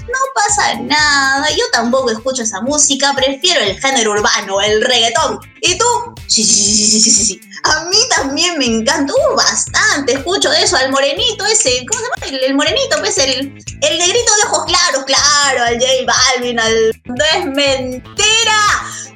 no 0.07 0.19
pasa 0.35 0.75
nada, 0.81 1.49
yo 1.51 1.65
tampoco 1.73 2.11
escucho 2.11 2.43
esa 2.43 2.61
música, 2.61 3.13
prefiero 3.15 3.61
el 3.61 3.79
género 3.81 4.13
urbano, 4.13 4.61
el 4.61 4.83
reggaetón. 4.83 5.41
¿Y 5.61 5.79
tú? 5.79 5.85
Sí, 6.27 6.45
sí, 6.45 6.55
sí, 6.55 6.87
sí, 6.87 7.01
sí, 7.01 7.11
sí, 7.11 7.25
sí. 7.25 7.41
A 7.65 7.85
mí 7.85 7.97
también 8.15 8.59
me 8.59 8.67
encanta, 8.67 9.13
uh, 9.13 9.37
bastante, 9.37 10.13
escucho 10.13 10.53
eso, 10.53 10.77
al 10.77 10.91
morenito 10.91 11.47
ese, 11.47 11.85
¿cómo 11.89 12.01
se 12.01 12.05
llama? 12.05 12.39
El, 12.39 12.45
el 12.45 12.55
morenito, 12.55 12.99
pues 12.99 13.17
el, 13.19 13.31
el 13.31 13.99
negrito 13.99 14.33
de 14.37 14.49
ojos 14.49 14.65
claros, 14.67 15.05
claro, 15.05 15.65
al 15.65 15.75
J 15.75 15.87
Balvin, 16.07 16.61
al... 16.61 17.01
No 17.05 17.25
es 17.37 17.47
mentira. 17.47 18.59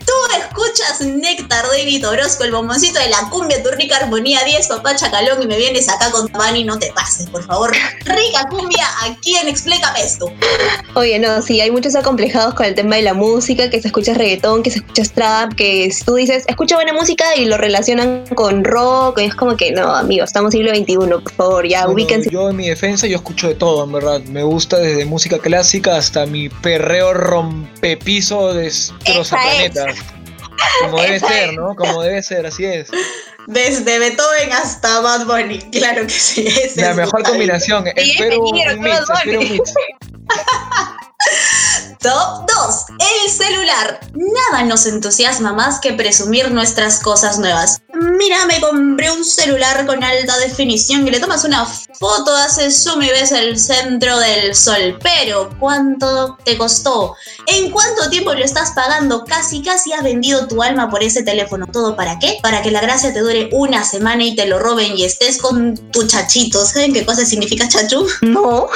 Tú 0.09 0.38
escuchas 0.38 1.03
Néctar 1.03 1.66
David 1.66 2.09
Orozco, 2.09 2.44
el 2.44 2.53
bomboncito 2.53 2.99
de 2.99 3.11
la 3.11 3.29
cumbia, 3.29 3.62
tu 3.62 3.68
rica 3.73 3.99
armonía 3.99 4.42
10, 4.42 4.68
papá 4.68 4.97
chacalón, 4.97 5.42
y 5.42 5.47
me 5.47 5.59
vienes 5.59 5.87
acá 5.90 6.11
con 6.11 6.27
Tabani, 6.29 6.64
no 6.64 6.79
te 6.79 6.90
pases, 6.92 7.27
por 7.27 7.44
favor. 7.44 7.73
Rica 8.07 8.47
cumbia, 8.49 8.87
¿a 9.03 9.14
quién? 9.21 9.47
Explícame 9.49 10.01
esto. 10.01 10.33
Oye, 10.94 11.18
no, 11.18 11.42
sí, 11.42 11.61
hay 11.61 11.71
muchos 11.71 11.94
acomplejados 11.94 12.55
con 12.55 12.64
el 12.64 12.75
tema 12.75 12.97
de 12.97 13.03
la 13.03 13.12
música, 13.12 13.68
que 13.68 13.83
se 13.83 13.88
escucha 13.88 14.14
reggaetón, 14.14 14.62
que 14.62 14.71
se 14.71 14.79
escucha 14.79 15.03
trap, 15.14 15.53
que 15.55 15.94
tú 16.07 16.14
dices, 16.14 16.44
escucha 16.47 16.77
buena 16.77 16.94
música 16.94 17.37
y 17.37 17.44
lo 17.44 17.59
relacionan 17.59 18.25
con 18.29 18.64
rock, 18.64 19.18
y 19.21 19.25
es 19.25 19.35
como 19.35 19.59
que 19.59 19.73
no, 19.73 19.94
amigos, 19.94 20.31
estamos 20.31 20.53
siglo 20.53 20.71
XXI, 20.75 20.97
por 20.97 21.33
favor, 21.33 21.68
ya 21.68 21.81
Bueno, 21.81 21.92
ubíquense. 21.92 22.31
yo 22.31 22.49
en 22.49 22.57
mi 22.57 22.68
defensa 22.68 23.07
yo 23.07 23.16
escucho 23.16 23.49
de 23.49 23.57
todo, 23.57 23.85
en 23.85 23.92
verdad. 23.92 24.21
Me 24.23 24.42
gusta 24.42 24.79
desde 24.79 25.05
música 25.05 25.38
clásica 25.38 25.97
hasta 25.97 26.25
mi 26.25 26.49
perreo 26.49 27.12
rompepiso 27.12 28.55
de 28.55 28.73
planetas. 29.29 29.99
Como 30.83 31.01
debe 31.01 31.21
ser. 31.21 31.55
¿no? 31.55 31.75
Como 31.75 32.03
debe 32.03 32.23
ser, 32.23 32.47
así 32.47 32.64
es. 32.64 32.88
Desde 33.47 33.99
Beethoven 33.99 34.53
hasta 34.53 35.01
Bad 35.01 35.27
Bunny, 35.27 35.59
claro 35.73 36.03
que 36.03 36.11
sí. 36.11 36.49
La 36.77 36.94
mejor 36.94 37.23
combinación. 37.23 37.87
Espero 37.97 38.42
un 38.42 38.53
mix, 38.53 38.66
espero 38.66 39.40
un 39.40 39.51
mix. 39.51 39.75
Top 42.00 42.46
2. 42.46 42.84
El 43.24 43.30
celular. 43.30 44.00
Nada 44.14 44.64
nos 44.64 44.87
entusiasma 44.87 45.52
más 45.52 45.80
que 45.80 45.92
presumir 45.92 46.50
nuestras 46.52 47.00
cosas 47.00 47.40
nuevas. 47.40 47.80
Mira, 47.92 48.46
me 48.46 48.61
compré 48.61 49.11
un 49.11 49.24
celular 49.24 49.84
con 49.84 50.04
alta 50.04 50.38
definición 50.38 51.06
y 51.06 51.11
le 51.11 51.18
tomas 51.18 51.44
una 51.44 51.66
foto, 51.66 52.34
haces 52.37 52.84
zoom 52.84 53.02
y 53.02 53.08
ves 53.08 53.32
el 53.32 53.58
centro 53.58 54.16
del 54.20 54.54
sol. 54.54 54.96
Pero, 55.02 55.50
¿cuánto 55.58 56.38
te 56.44 56.56
costó? 56.56 57.16
¿En 57.46 57.72
cuánto 57.72 58.08
tiempo 58.11 58.32
lo 58.32 58.44
estás 58.44 58.70
pagando? 58.72 59.24
Casi, 59.24 59.62
casi 59.62 59.92
has 59.92 60.04
vendido 60.04 60.46
tu 60.46 60.62
alma 60.62 60.88
por 60.90 61.02
ese 61.02 61.24
teléfono. 61.24 61.66
¿Todo 61.66 61.96
para 61.96 62.20
qué? 62.20 62.38
Para 62.42 62.62
que 62.62 62.70
la 62.70 62.80
gracia 62.80 63.12
te 63.12 63.20
dure 63.20 63.48
una 63.52 63.82
semana 63.84 64.22
y 64.22 64.37
te 64.37 64.46
lo 64.46 64.61
roben 64.61 64.96
y 64.96 65.04
estés 65.04 65.38
con 65.38 65.76
tu 65.90 66.06
chachito. 66.06 66.64
¿Saben 66.64 66.92
qué 66.92 67.04
cosa 67.04 67.26
significa 67.26 67.68
chachu? 67.68 68.06
No. 68.22 68.68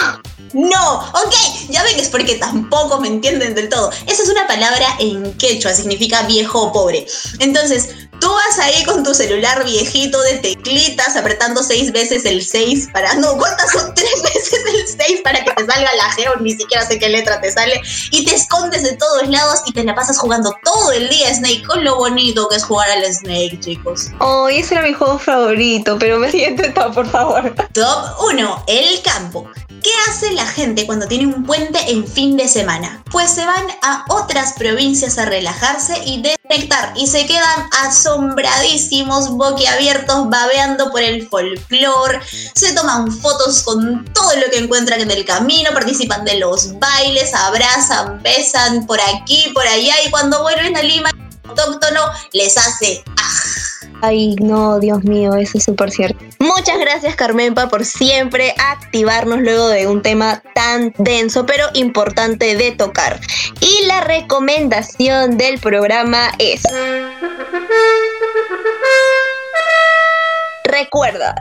No, 0.53 0.99
ok, 0.99 1.35
ya 1.71 1.83
ven 1.83 1.95
que 1.95 2.03
es 2.03 2.09
porque 2.09 2.35
tampoco 2.37 3.01
me 3.01 3.09
entienden 3.09 3.55
del 3.55 3.69
todo. 3.69 3.91
Esa 4.07 4.23
es 4.23 4.29
una 4.29 4.47
palabra 4.47 4.87
en 4.99 5.33
quechua, 5.35 5.73
significa 5.73 6.23
viejo 6.23 6.62
o 6.62 6.73
pobre. 6.73 7.07
Entonces, 7.38 7.88
tú 8.22 8.28
vas 8.28 8.58
ahí 8.61 8.85
con 8.85 9.02
tu 9.02 9.12
celular 9.14 9.64
viejito 9.64 10.22
de 10.22 10.38
teclitas 10.38 11.16
apretando 11.16 11.61
seis 11.61 11.90
veces 11.90 12.24
el 12.24 12.44
6 12.44 12.90
para... 12.92 13.14
No, 13.14 13.37
¿cuántas 13.37 13.72
son? 13.72 13.92
Tres 13.96 14.22
veces 14.22 14.61
el 14.64 14.87
6 15.08 15.20
para 15.24 15.44
que 15.44 15.50
te 15.50 15.66
salga 15.66 15.90
la 15.96 16.08
G 16.12 16.32
o 16.32 16.40
ni 16.40 16.52
siquiera 16.52 16.87
sé 16.87 17.00
qué 17.00 17.08
letra 17.08 17.40
te 17.40 17.50
sale. 17.50 17.82
Y 18.12 18.24
te 18.24 18.37
escondes 18.37 18.85
de 18.85 18.96
todos 18.96 19.28
lados 19.28 19.62
y 19.66 19.72
te 19.72 19.82
la 19.82 19.96
pasas 19.96 20.18
jugando 20.18 20.54
todo 20.62 20.92
el 20.92 21.08
día 21.08 21.35
Snake 21.35 21.64
con 21.66 21.82
lo 21.82 21.96
bonito 21.96 22.48
que 22.48 22.56
es 22.56 22.64
jugar 22.64 22.88
al 22.92 23.12
Snake, 23.12 23.58
chicos. 23.58 24.06
Oh, 24.20 24.48
ese 24.48 24.74
era 24.74 24.85
mi 24.85 24.92
juego 24.92 25.18
favorito, 25.18 25.98
pero 25.98 26.20
me 26.20 26.30
siguiente 26.30 26.68
top, 26.70 26.94
por 26.94 27.11
favor. 27.11 27.52
Top 27.72 28.20
1. 28.20 28.64
El 28.68 29.02
campo. 29.02 29.50
¿Qué 29.82 29.90
hace 30.08 30.32
la 30.32 30.46
gente 30.46 30.87
cuando 30.87 31.08
tiene 31.08 31.26
un 31.26 31.44
puente 31.44 31.78
en 31.88 32.06
fin 32.06 32.37
de 32.37 32.46
semana? 32.46 33.02
Pues 33.11 33.33
se 33.33 33.44
van 33.44 33.66
a 33.83 34.04
otras 34.10 34.52
provincias 34.52 35.18
a 35.18 35.25
relajarse 35.25 36.00
y 36.06 36.23
desconectar 36.23 36.92
y 36.94 37.08
se 37.08 37.27
quedan 37.27 37.68
asombradísimos, 38.13 39.31
boquiabiertos, 39.31 40.29
babeando 40.29 40.90
por 40.90 41.02
el 41.02 41.27
folclore, 41.29 42.21
se 42.54 42.75
toman 42.75 43.10
fotos 43.10 43.63
con 43.63 44.04
todo 44.13 44.37
lo 44.37 44.50
que 44.50 44.58
encuentran 44.58 45.00
en 45.00 45.10
el 45.10 45.25
camino, 45.25 45.71
participan 45.73 46.25
de 46.25 46.38
los 46.38 46.79
bailes, 46.79 47.35
abrazan, 47.35 48.23
besan 48.23 48.87
por 48.87 49.00
aquí, 49.00 49.50
por 49.54 49.67
allá 49.67 49.94
y 50.06 50.10
cuando 50.10 50.42
vuelven 50.42 50.77
a 50.77 50.83
Lima, 50.83 51.10
el 51.10 51.50
autóctono 51.50 52.00
les 52.33 52.56
hace 52.56 53.02
¡ah! 53.19 53.63
Ay, 54.04 54.35
no, 54.40 54.81
Dios 54.81 55.04
mío, 55.04 55.37
eso 55.37 55.58
es 55.58 55.65
súper 55.65 55.92
cierto. 55.92 56.19
Muchas 56.40 56.77
gracias, 56.81 57.15
Carmenpa, 57.15 57.69
por 57.69 57.85
siempre 57.85 58.52
activarnos 58.58 59.40
luego 59.40 59.69
de 59.69 59.87
un 59.87 60.02
tema 60.02 60.42
tan 60.56 60.92
denso, 60.98 61.46
pero 61.46 61.67
importante 61.75 62.56
de 62.56 62.73
tocar. 62.73 63.21
Y 63.60 63.87
la 63.87 64.00
recomendación 64.00 65.38
del 65.38 65.60
programa 65.60 66.33
es... 66.40 66.63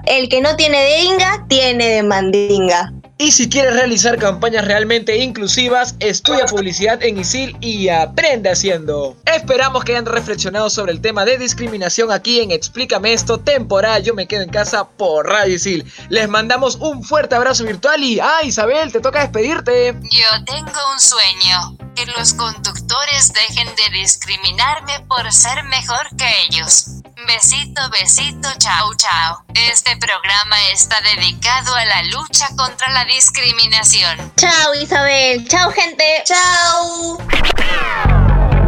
El 0.05 0.28
que 0.30 0.41
no 0.41 0.55
tiene 0.55 0.82
de 0.84 0.99
inga, 1.01 1.45
tiene 1.47 1.88
de 1.89 2.03
mandinga. 2.03 2.91
Y 3.22 3.32
si 3.32 3.47
quieres 3.47 3.76
realizar 3.76 4.17
campañas 4.17 4.65
realmente 4.65 5.15
inclusivas, 5.17 5.93
estudia 5.99 6.47
publicidad 6.47 7.03
en 7.03 7.19
ISIL 7.19 7.55
y 7.61 7.88
aprende 7.88 8.49
haciendo. 8.49 9.15
Esperamos 9.28 9.84
que 9.84 9.91
hayan 9.91 10.07
reflexionado 10.07 10.72
sobre 10.72 10.91
el 10.91 11.01
tema 11.01 11.24
de 11.24 11.38
discriminación 11.38 12.11
aquí 12.11 12.39
en 12.39 12.49
Explícame 12.49 13.13
esto, 13.13 13.39
temporada 13.39 13.99
Yo 13.99 14.15
me 14.15 14.28
quedo 14.28 14.41
en 14.41 14.49
casa 14.49 14.89
por 14.89 15.28
Radio 15.28 15.53
ISIL. 15.53 15.86
Les 16.09 16.28
mandamos 16.28 16.78
un 16.78 17.03
fuerte 17.03 17.36
abrazo 17.36 17.63
virtual 17.63 18.03
y, 18.03 18.19
ah, 18.19 18.39
Isabel, 18.41 18.91
te 18.91 18.99
toca 18.99 19.19
despedirte. 19.19 19.93
Yo 20.01 20.43
tengo 20.45 20.80
un 20.91 20.99
sueño, 20.99 21.78
que 21.95 22.07
los 22.17 22.34
conductores 22.34 23.34
dejen 23.34 23.67
de 23.76 23.99
discriminarme 23.99 24.99
por 25.07 25.32
ser 25.32 25.63
mejor 25.65 26.07
que 26.17 26.26
ellos. 26.49 27.01
Besito, 27.28 27.82
besito, 27.91 28.49
chao, 28.57 28.93
chao. 28.95 29.43
Este 29.53 29.95
programa 29.97 30.57
está 30.72 30.99
dedicado 31.01 31.76
a 31.76 31.86
la 31.86 32.03
lucha 32.03 32.47
contra 32.55 32.91
la 32.91 33.05
discriminación. 33.14 34.32
Chao, 34.38 34.74
Isabel. 34.82 35.45
Chao, 35.47 35.70
gente. 35.72 36.03
¡Chao! 36.24 37.18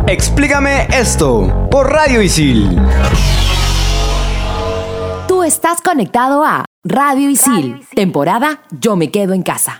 Explícame 0.07 0.87
esto 0.91 1.67
por 1.71 1.89
Radio 1.91 2.21
Isil. 2.21 2.77
Tú 5.27 5.43
estás 5.43 5.81
conectado 5.81 6.43
a 6.43 6.65
Radio 6.83 7.29
Isil, 7.29 7.85
temporada 7.95 8.61
Yo 8.69 8.97
me 8.97 9.09
quedo 9.09 9.33
en 9.33 9.43
casa. 9.43 9.79